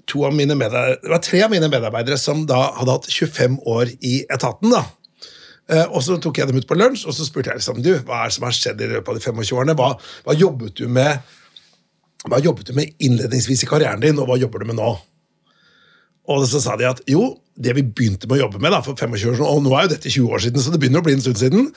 [0.07, 3.91] to av mine det var tre av mine medarbeidere som da hadde hatt 25 år
[3.99, 4.71] i etaten.
[4.71, 4.85] da.
[5.67, 7.97] Uh, og Så tok jeg dem ut på lunsj og så spurte jeg liksom, du,
[8.07, 9.75] hva er det som har skjedd i løpet av de 25 årene.
[9.75, 9.89] Hva,
[10.23, 11.19] hva, jobbet du med
[12.27, 14.93] hva jobbet du med innledningsvis i karrieren din, og hva jobber du med nå?
[16.27, 18.97] Og så sa de at jo, det vi begynte med å jobbe med da, for
[18.97, 21.07] 25 år siden, og nå er jo dette 20 år siden, så det begynner å
[21.07, 21.71] bli en stund siden,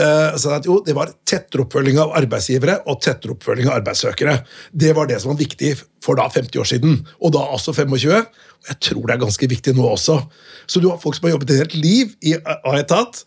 [0.00, 4.36] uh, så jo, det var tettere oppfølging av arbeidsgivere og tettere oppfølging av arbeidssøkere.
[4.84, 5.72] Det var det som var viktig
[6.04, 7.96] for da 50 år siden, og da altså 25.
[7.96, 10.20] Og jeg tror det er ganske viktig nå også.
[10.68, 13.24] Så du har folk som har jobbet et helt liv i A-etat,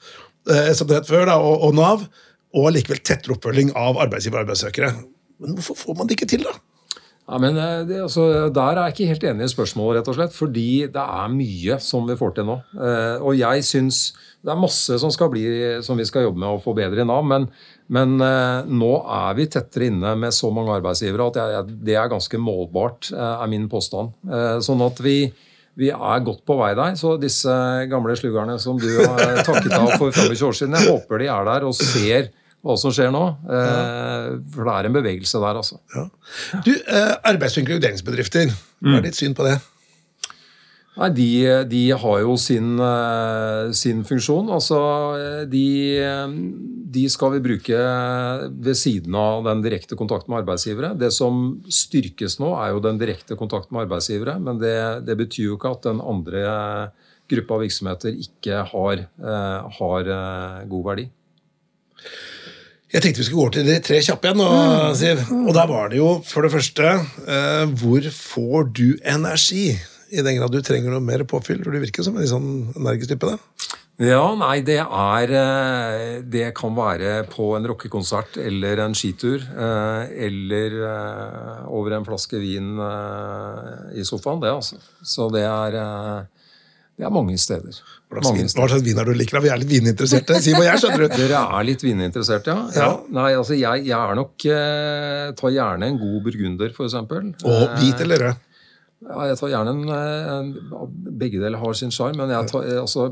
[0.52, 2.08] uh, som det het før, da, og, og Nav,
[2.58, 4.96] og likevel tettere oppfølging av arbeidsgivere og arbeidssøkere.
[5.42, 6.56] Men hvorfor får man det ikke til, da?
[7.28, 10.16] Ja, men eh, det, altså, Der er jeg ikke helt enig i spørsmålet, rett og
[10.16, 10.36] slett.
[10.36, 12.62] Fordi det er mye som vi får til nå.
[12.80, 14.02] Eh, og jeg syns
[14.46, 15.44] det er masse som, bli,
[15.84, 17.26] som vi skal jobbe med å bedre i Nav.
[17.28, 17.50] Men,
[17.92, 22.14] men eh, nå er vi tettere inne med så mange arbeidsgivere at jeg, det er
[22.14, 24.16] ganske målbart, er min påstand.
[24.64, 25.18] Sånn at vi,
[25.76, 26.96] vi er godt på vei der.
[27.00, 27.52] Så disse
[27.92, 31.50] gamle sluggerne som du har takket av for 25 år siden, jeg håper de er
[31.52, 32.32] der og ser
[32.68, 33.24] hva som skjer nå.
[33.48, 35.80] Eh, for det er en bevegelse der, altså.
[35.96, 36.06] Ja.
[36.66, 38.54] Du, eh, Arbeids- og inkluderingsbedrifter,
[38.84, 39.08] hva er mm.
[39.08, 39.58] ditt syn på det?
[40.98, 41.30] Nei, de,
[41.70, 44.48] de, har jo sin, eh, sin, funksjon.
[44.54, 44.80] Altså,
[45.50, 45.66] de,
[46.96, 47.82] de, skal vi bruke
[48.50, 50.96] ved siden av den direkte kontakten med arbeidsgivere.
[50.98, 54.40] Det som styrkes nå, er jo den direkte kontakten med arbeidsgivere.
[54.42, 56.48] Men det, det betyr jo ikke at den andre
[57.30, 59.06] gruppa virksomheter ikke har,
[59.78, 60.12] har
[60.72, 61.10] god verdi.
[62.88, 64.42] Jeg tenkte vi skulle gå over til de tre kjappe igjen.
[64.46, 64.94] Og, mm.
[64.96, 65.24] Siv.
[65.42, 69.74] og der var det jo for det første eh, Hvor får du energi?
[70.08, 71.60] I den grad du trenger noe mer påfyll?
[71.66, 72.48] For du virker som en sånn
[72.80, 73.34] energisk type.
[73.98, 79.44] Ja, nei, det er eh, Det kan være på en rockekonsert eller en skitur.
[79.44, 80.80] Eh, eller
[81.68, 82.80] over en flaske vin
[84.00, 84.80] i sofaen, det, altså.
[85.04, 85.82] Så det er
[86.98, 87.76] det er mange steder.
[88.10, 89.38] Hva slags, vin er du liker?
[89.44, 90.40] Vi er litt vininteresserte.
[90.42, 91.16] Si hva jeg skjønner du.
[91.20, 92.64] Dere er litt vininteresserte, ja.
[92.74, 92.88] ja.
[93.14, 96.98] Nei, altså jeg, jeg er nok eh, Tar gjerne en god burgunder, f.eks.
[97.46, 98.47] Og hvit eller rød?
[99.06, 99.82] Ja, jeg tar gjerne en,
[100.34, 100.48] en
[101.18, 103.06] Begge deler har sin sjarm, men jeg, tar, altså,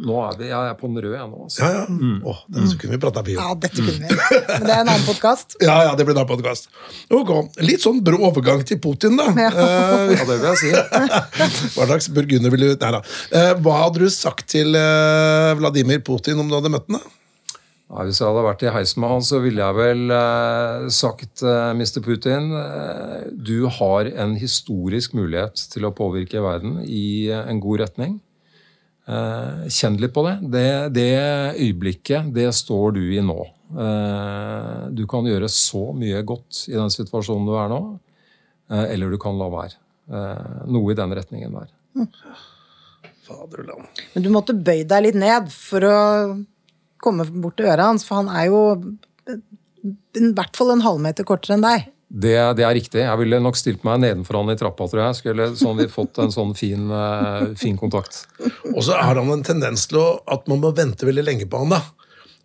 [0.00, 1.42] nå er vi, jeg er på den røde, jeg nå.
[1.44, 1.60] Altså.
[1.60, 1.84] Ja, ja.
[1.92, 2.22] Mm.
[2.28, 3.42] Oh, denne kunne vi prata mye om.
[3.42, 4.40] Ja, dette kunne vi.
[4.48, 5.56] Men det er en annen podkast.
[5.68, 6.70] ja, ja, det blir en annen podkast.
[7.12, 7.32] Ok,
[7.64, 9.28] Litt sånn brå overgang til Putin, da.
[9.36, 10.72] Ja, uh, ja det vil jeg si.
[11.76, 13.04] hva slags burgunder ville du Nei da.
[13.32, 17.04] Uh, hva hadde du sagt til uh, Vladimir Putin om du hadde møtt ham?
[17.90, 21.42] Ja, hvis jeg hadde vært i heisen med han, så ville jeg vel eh, sagt
[21.42, 21.98] eh, Mr.
[22.04, 27.82] Putin eh, du har en historisk mulighet til å påvirke verden i eh, en god
[27.82, 28.12] retning.
[29.10, 30.36] Eh, kjenn litt på det.
[30.54, 30.68] det.
[30.94, 31.08] det.
[31.58, 33.40] øyeblikket, det står du i nå.
[33.74, 37.80] Eh, du kan gjøre så mye godt i den situasjonen du er nå,
[38.86, 39.74] eller du kan la være.
[40.70, 41.74] noe i den retningen der.
[41.98, 42.06] Mm.
[43.26, 43.90] Faderland.
[44.14, 45.98] Men du måtte bøye deg litt ned for å
[47.02, 48.60] komme bort til øret hans, for han er jo
[50.18, 51.88] i hvert fall en halvmeter kortere enn deg.
[52.10, 53.04] Det, det, er riktig.
[53.04, 55.18] Jeg ville nok stilt meg nedenfor han i trappa, tror jeg.
[55.20, 58.24] Skulle sånn vi fått en sånn fin, uh, fin kontakt.
[58.72, 61.60] Og så har han en tendens til å, at man må vente veldig lenge på
[61.62, 61.78] han, da.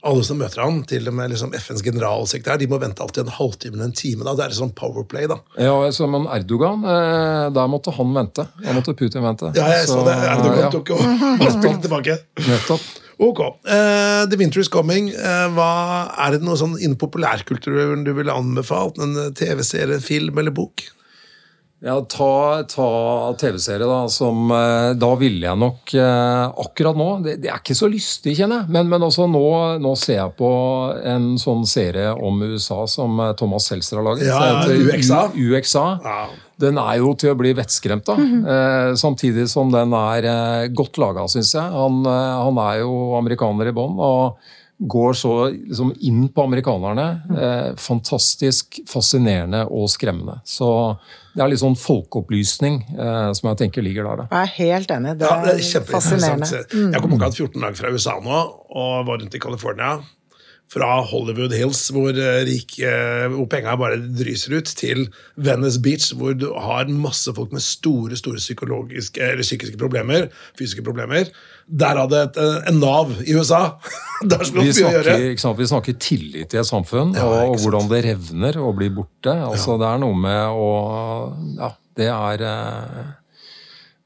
[0.05, 3.33] alle som møter han, til og med liksom FNs generalsekretær, de må vente alltid en
[3.39, 4.27] halvtime eller en time.
[4.27, 5.39] da, Det er sånn powerplay, da.
[5.57, 8.45] Ja, som en Erdogan, eh, der måtte han vente.
[8.61, 9.49] Da måtte Putin vente.
[9.57, 10.13] Ja, jeg så, det.
[10.29, 10.99] Erdogan ja, tok jo
[11.41, 12.19] og spilte tilbake.
[12.45, 12.85] Nettopp.
[13.17, 13.39] Ok.
[13.39, 15.11] Uh, The Winter is Coming.
[15.15, 15.69] Uh, hva,
[16.25, 18.99] er det noe sånn innen populærkulturen du ville anbefalt?
[19.01, 20.83] En eh, TV-serie, film eller bok?
[21.85, 22.87] Ja, ta, ta
[23.39, 24.01] TV-serie, da.
[24.11, 28.63] Som uh, Da ville jeg nok akkurat nå det, det er ikke så lystig, kjenner
[28.63, 28.73] jeg.
[28.73, 29.43] Men, men også nå,
[29.83, 30.49] nå ser jeg på
[31.05, 34.27] en sånn serie om USA som Thomas Seltzer har laget.
[34.27, 35.21] Ja, UXA.
[35.35, 35.85] U- UXA.
[36.03, 36.19] Ja.
[36.59, 38.19] Den er jo til å bli vettskremt av.
[38.19, 41.65] eh, samtidig som den er eh, godt laga, syns jeg.
[41.73, 43.97] Han, eh, han er jo amerikaner i bånn.
[43.99, 44.37] og
[44.75, 47.03] går så liksom inn på amerikanerne.
[47.31, 50.41] Eh, fantastisk fascinerende og skremmende.
[50.43, 50.67] Så
[51.35, 54.25] det er litt sånn folkeopplysning eh, som jeg tenker ligger der.
[54.25, 54.25] Da.
[54.43, 55.13] Jeg er helt enig.
[55.21, 56.49] Det Ja, det er fascinerende.
[56.49, 56.91] fascinerende.
[56.91, 58.41] Jeg kom akkurat 14 dager fra USA nå,
[58.75, 59.93] og var rundt i California.
[60.73, 65.03] Fra Hollywood Hills, hvor, eh, rik, eh, hvor penga bare dryser ut, til
[65.37, 70.25] Venice Beach, hvor du har masse folk med store store psykologiske, eller psykiske problemer,
[70.57, 71.29] fysiske problemer.
[71.69, 73.75] Der hadde et, eh, en Nav i USA!
[74.25, 75.03] Der skulle Vi snakker, å gjøre.
[75.03, 75.57] snakker, ikke sant?
[75.59, 79.35] vi snakker tillit i et samfunn, Ja, og, og hvordan det revner og blir borte.
[79.35, 80.69] Altså, Det er noe med å
[81.59, 82.37] Ja, det er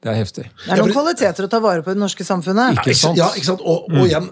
[0.00, 0.44] Det er heftig.
[0.64, 2.78] Det er noen kvaliteter å ta vare på i det norske samfunnet.
[2.80, 3.16] Ikke sant?
[3.20, 3.60] Ja, ikke sant?
[3.60, 4.30] Og, og igjen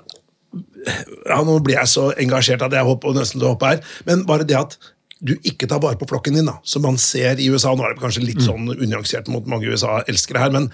[0.86, 3.82] ja, Nå blir jeg så engasjert at jeg hopper nesten til å hoppe her.
[4.08, 4.78] Men bare det at
[5.18, 7.96] du ikke tar vare på flokken din, da, som man ser i USA Nå er
[7.96, 10.68] det kanskje litt sånn unyansert mot mange USA-elskere her, men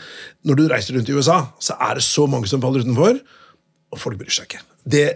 [0.44, 3.22] når du reiser rundt i USA, så er det så mange som faller utenfor,
[3.94, 4.60] og folk bryr seg ikke.
[4.84, 5.06] Det,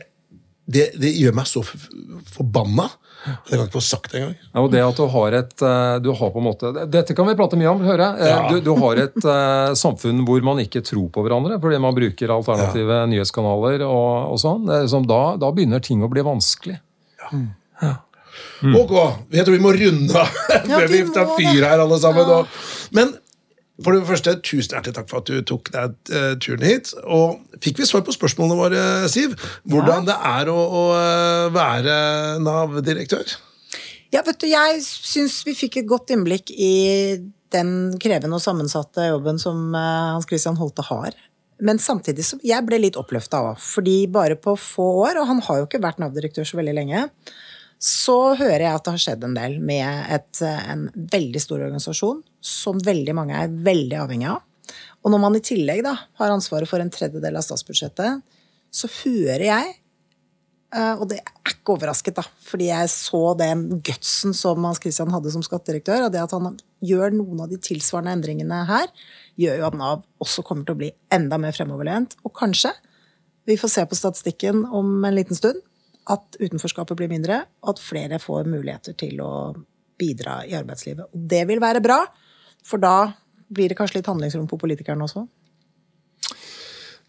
[0.68, 2.88] det, det gjør meg så forbanna.
[3.24, 4.34] Det kan jeg ikke få sagt engang.
[4.54, 7.26] Ja, og det at du har et eh, du har på en måte, Dette kan
[7.28, 8.20] vi prate mye om, hører jeg.
[8.22, 8.38] Eh, Ja.
[8.52, 12.30] Du, du har et eh, samfunn hvor man ikke tror på hverandre fordi man bruker
[12.36, 14.68] alternative nyhetskanaler og, og sånn.
[14.70, 16.78] Liksom Da, da begynner ting å bli vanskelig.
[18.78, 18.92] Ok,
[19.34, 20.30] jeg tror vi må runde av
[20.68, 22.30] før vi vi tar fyr her, alle sammen.
[22.38, 22.60] Og,
[22.94, 23.12] men
[23.84, 26.90] for det første, tusen hjertelig takk for at du tok deg eh, turen hit.
[27.06, 28.80] Og fikk vi svar på spørsmålene våre,
[29.12, 29.36] Siv?
[29.70, 31.94] Hvordan det er å, å eh, være
[32.42, 33.36] Nav-direktør?
[34.14, 37.20] Ja, vet du, jeg syns vi fikk et godt innblikk i
[37.54, 37.72] den
[38.02, 41.14] krevende og sammensatte jobben som eh, Hans Christian Holte har.
[41.62, 45.42] Men samtidig så jeg ble litt oppløfta òg, fordi bare på få år, og han
[45.46, 47.06] har jo ikke vært Nav-direktør så veldig lenge,
[47.78, 51.62] så hører jeg at det har skjedd en del med et, eh, en veldig stor
[51.62, 54.42] organisasjon som veldig mange er veldig avhengig av.
[55.04, 58.24] Og når man i tillegg da har ansvaret for en tredjedel av statsbudsjettet,
[58.74, 59.76] så hører jeg
[60.76, 65.12] Eh, og det er ikke overrasket, da, fordi jeg så den gutsen som Hans Christian
[65.14, 68.90] hadde som skattedirektør, og det at han gjør noen av de tilsvarende endringene her,
[69.40, 72.18] gjør jo at Nav også kommer til å bli enda mer fremoverlent.
[72.28, 72.74] Og kanskje
[73.48, 75.62] vi får se på statistikken om en liten stund
[76.08, 79.32] at utenforskapet blir mindre, og at flere får muligheter til å
[79.98, 81.10] bidra i arbeidslivet.
[81.12, 82.00] Og det vil være bra,
[82.64, 83.10] for da
[83.48, 85.26] blir det kanskje litt handlingsrom på politikerne også.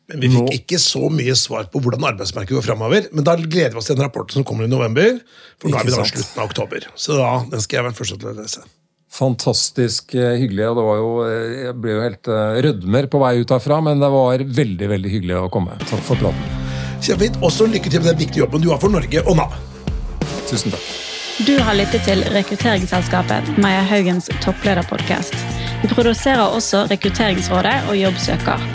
[0.10, 3.10] Men Vi fikk ikke så mye svar på hvordan arbeidsmarkedet går framover.
[3.14, 5.20] Men da gleder vi oss til den rapporten som kommer i november.
[5.62, 6.88] For nå er vi da slutten av oktober.
[6.98, 8.66] Så da, den skal jeg være først til å lese.
[9.20, 10.66] Fantastisk eh, hyggelig.
[10.70, 13.82] og det var jo, eh, Jeg ble jo helt eh, rødmer på vei ut herfra,
[13.86, 15.78] men det var veldig veldig hyggelig å komme.
[15.86, 16.69] Takk for praten.
[17.02, 17.40] Kjempefint.
[17.42, 19.56] Også lykke til med den viktige jobben du har for Norge og Nav.
[20.50, 20.90] Tusen takk.
[21.48, 25.36] Du har lyttet til rekrutteringsselskapet Maja Haugens topplederpodkast.
[25.82, 28.66] Vi produserer også Rekrutteringsrådet og Jobbsøker.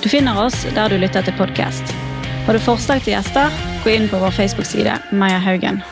[0.00, 1.92] Du finner oss der du lytter til podkast.
[2.46, 3.52] Har du forslag til gjester,
[3.84, 5.82] gå inn på vår Facebook-side Maja Haugen.